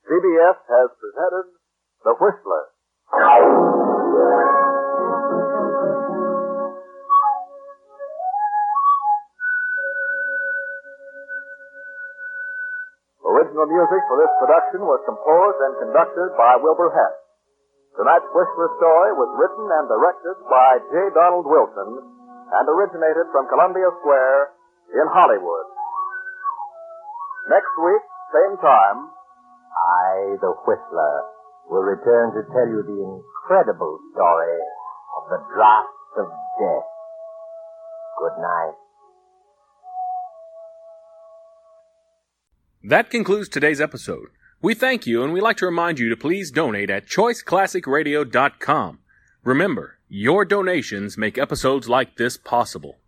CBS 0.09 0.57
has 0.67 0.91
presented 0.99 1.53
The 2.03 2.15
Whistler. 2.19 2.68
Music 13.69 14.01
for 14.09 14.17
this 14.17 14.33
production 14.41 14.81
was 14.81 15.05
composed 15.05 15.61
and 15.61 15.73
conducted 15.85 16.33
by 16.41 16.57
Wilbur 16.57 16.89
Hess. 16.89 17.17
Tonight's 18.01 18.31
Whistler 18.33 18.71
story 18.81 19.13
was 19.13 19.29
written 19.37 19.69
and 19.69 19.85
directed 19.93 20.37
by 20.49 20.81
J. 20.89 21.13
Donald 21.13 21.45
Wilson 21.45 22.01
and 22.49 22.65
originated 22.65 23.29
from 23.29 23.45
Columbia 23.53 23.93
Square 24.01 24.57
in 24.97 25.07
Hollywood. 25.13 25.67
Next 27.53 27.75
week, 27.77 28.03
same 28.33 28.57
time, 28.65 29.13
I, 29.77 30.41
the 30.41 30.53
Whistler, 30.65 31.17
will 31.69 31.85
return 31.85 32.33
to 32.41 32.49
tell 32.49 32.69
you 32.73 32.81
the 32.81 33.01
incredible 33.05 34.01
story 34.17 34.59
of 35.21 35.23
the 35.29 35.41
Draft 35.53 35.93
of 36.25 36.27
Death. 36.57 36.89
Good 38.17 38.37
night. 38.41 38.88
That 42.85 43.11
concludes 43.11 43.49
today's 43.49 43.81
episode. 43.81 44.29
We 44.63 44.73
thank 44.73 45.05
you 45.05 45.25
and 45.25 45.33
we'd 45.33 45.41
like 45.41 45.57
to 45.57 45.67
remind 45.67 45.99
you 45.99 46.09
to 46.11 46.17
please 46.17 46.53
donate 46.53 46.91
at 46.91 47.09
choiceclassicradio.com. 47.09 48.99
Remember, 49.43 49.99
your 50.09 50.45
donations 50.45 51.19
make 51.19 51.39
episodes 51.39 51.89
like 51.89 52.17
this 52.17 52.37
possible. 52.37 52.99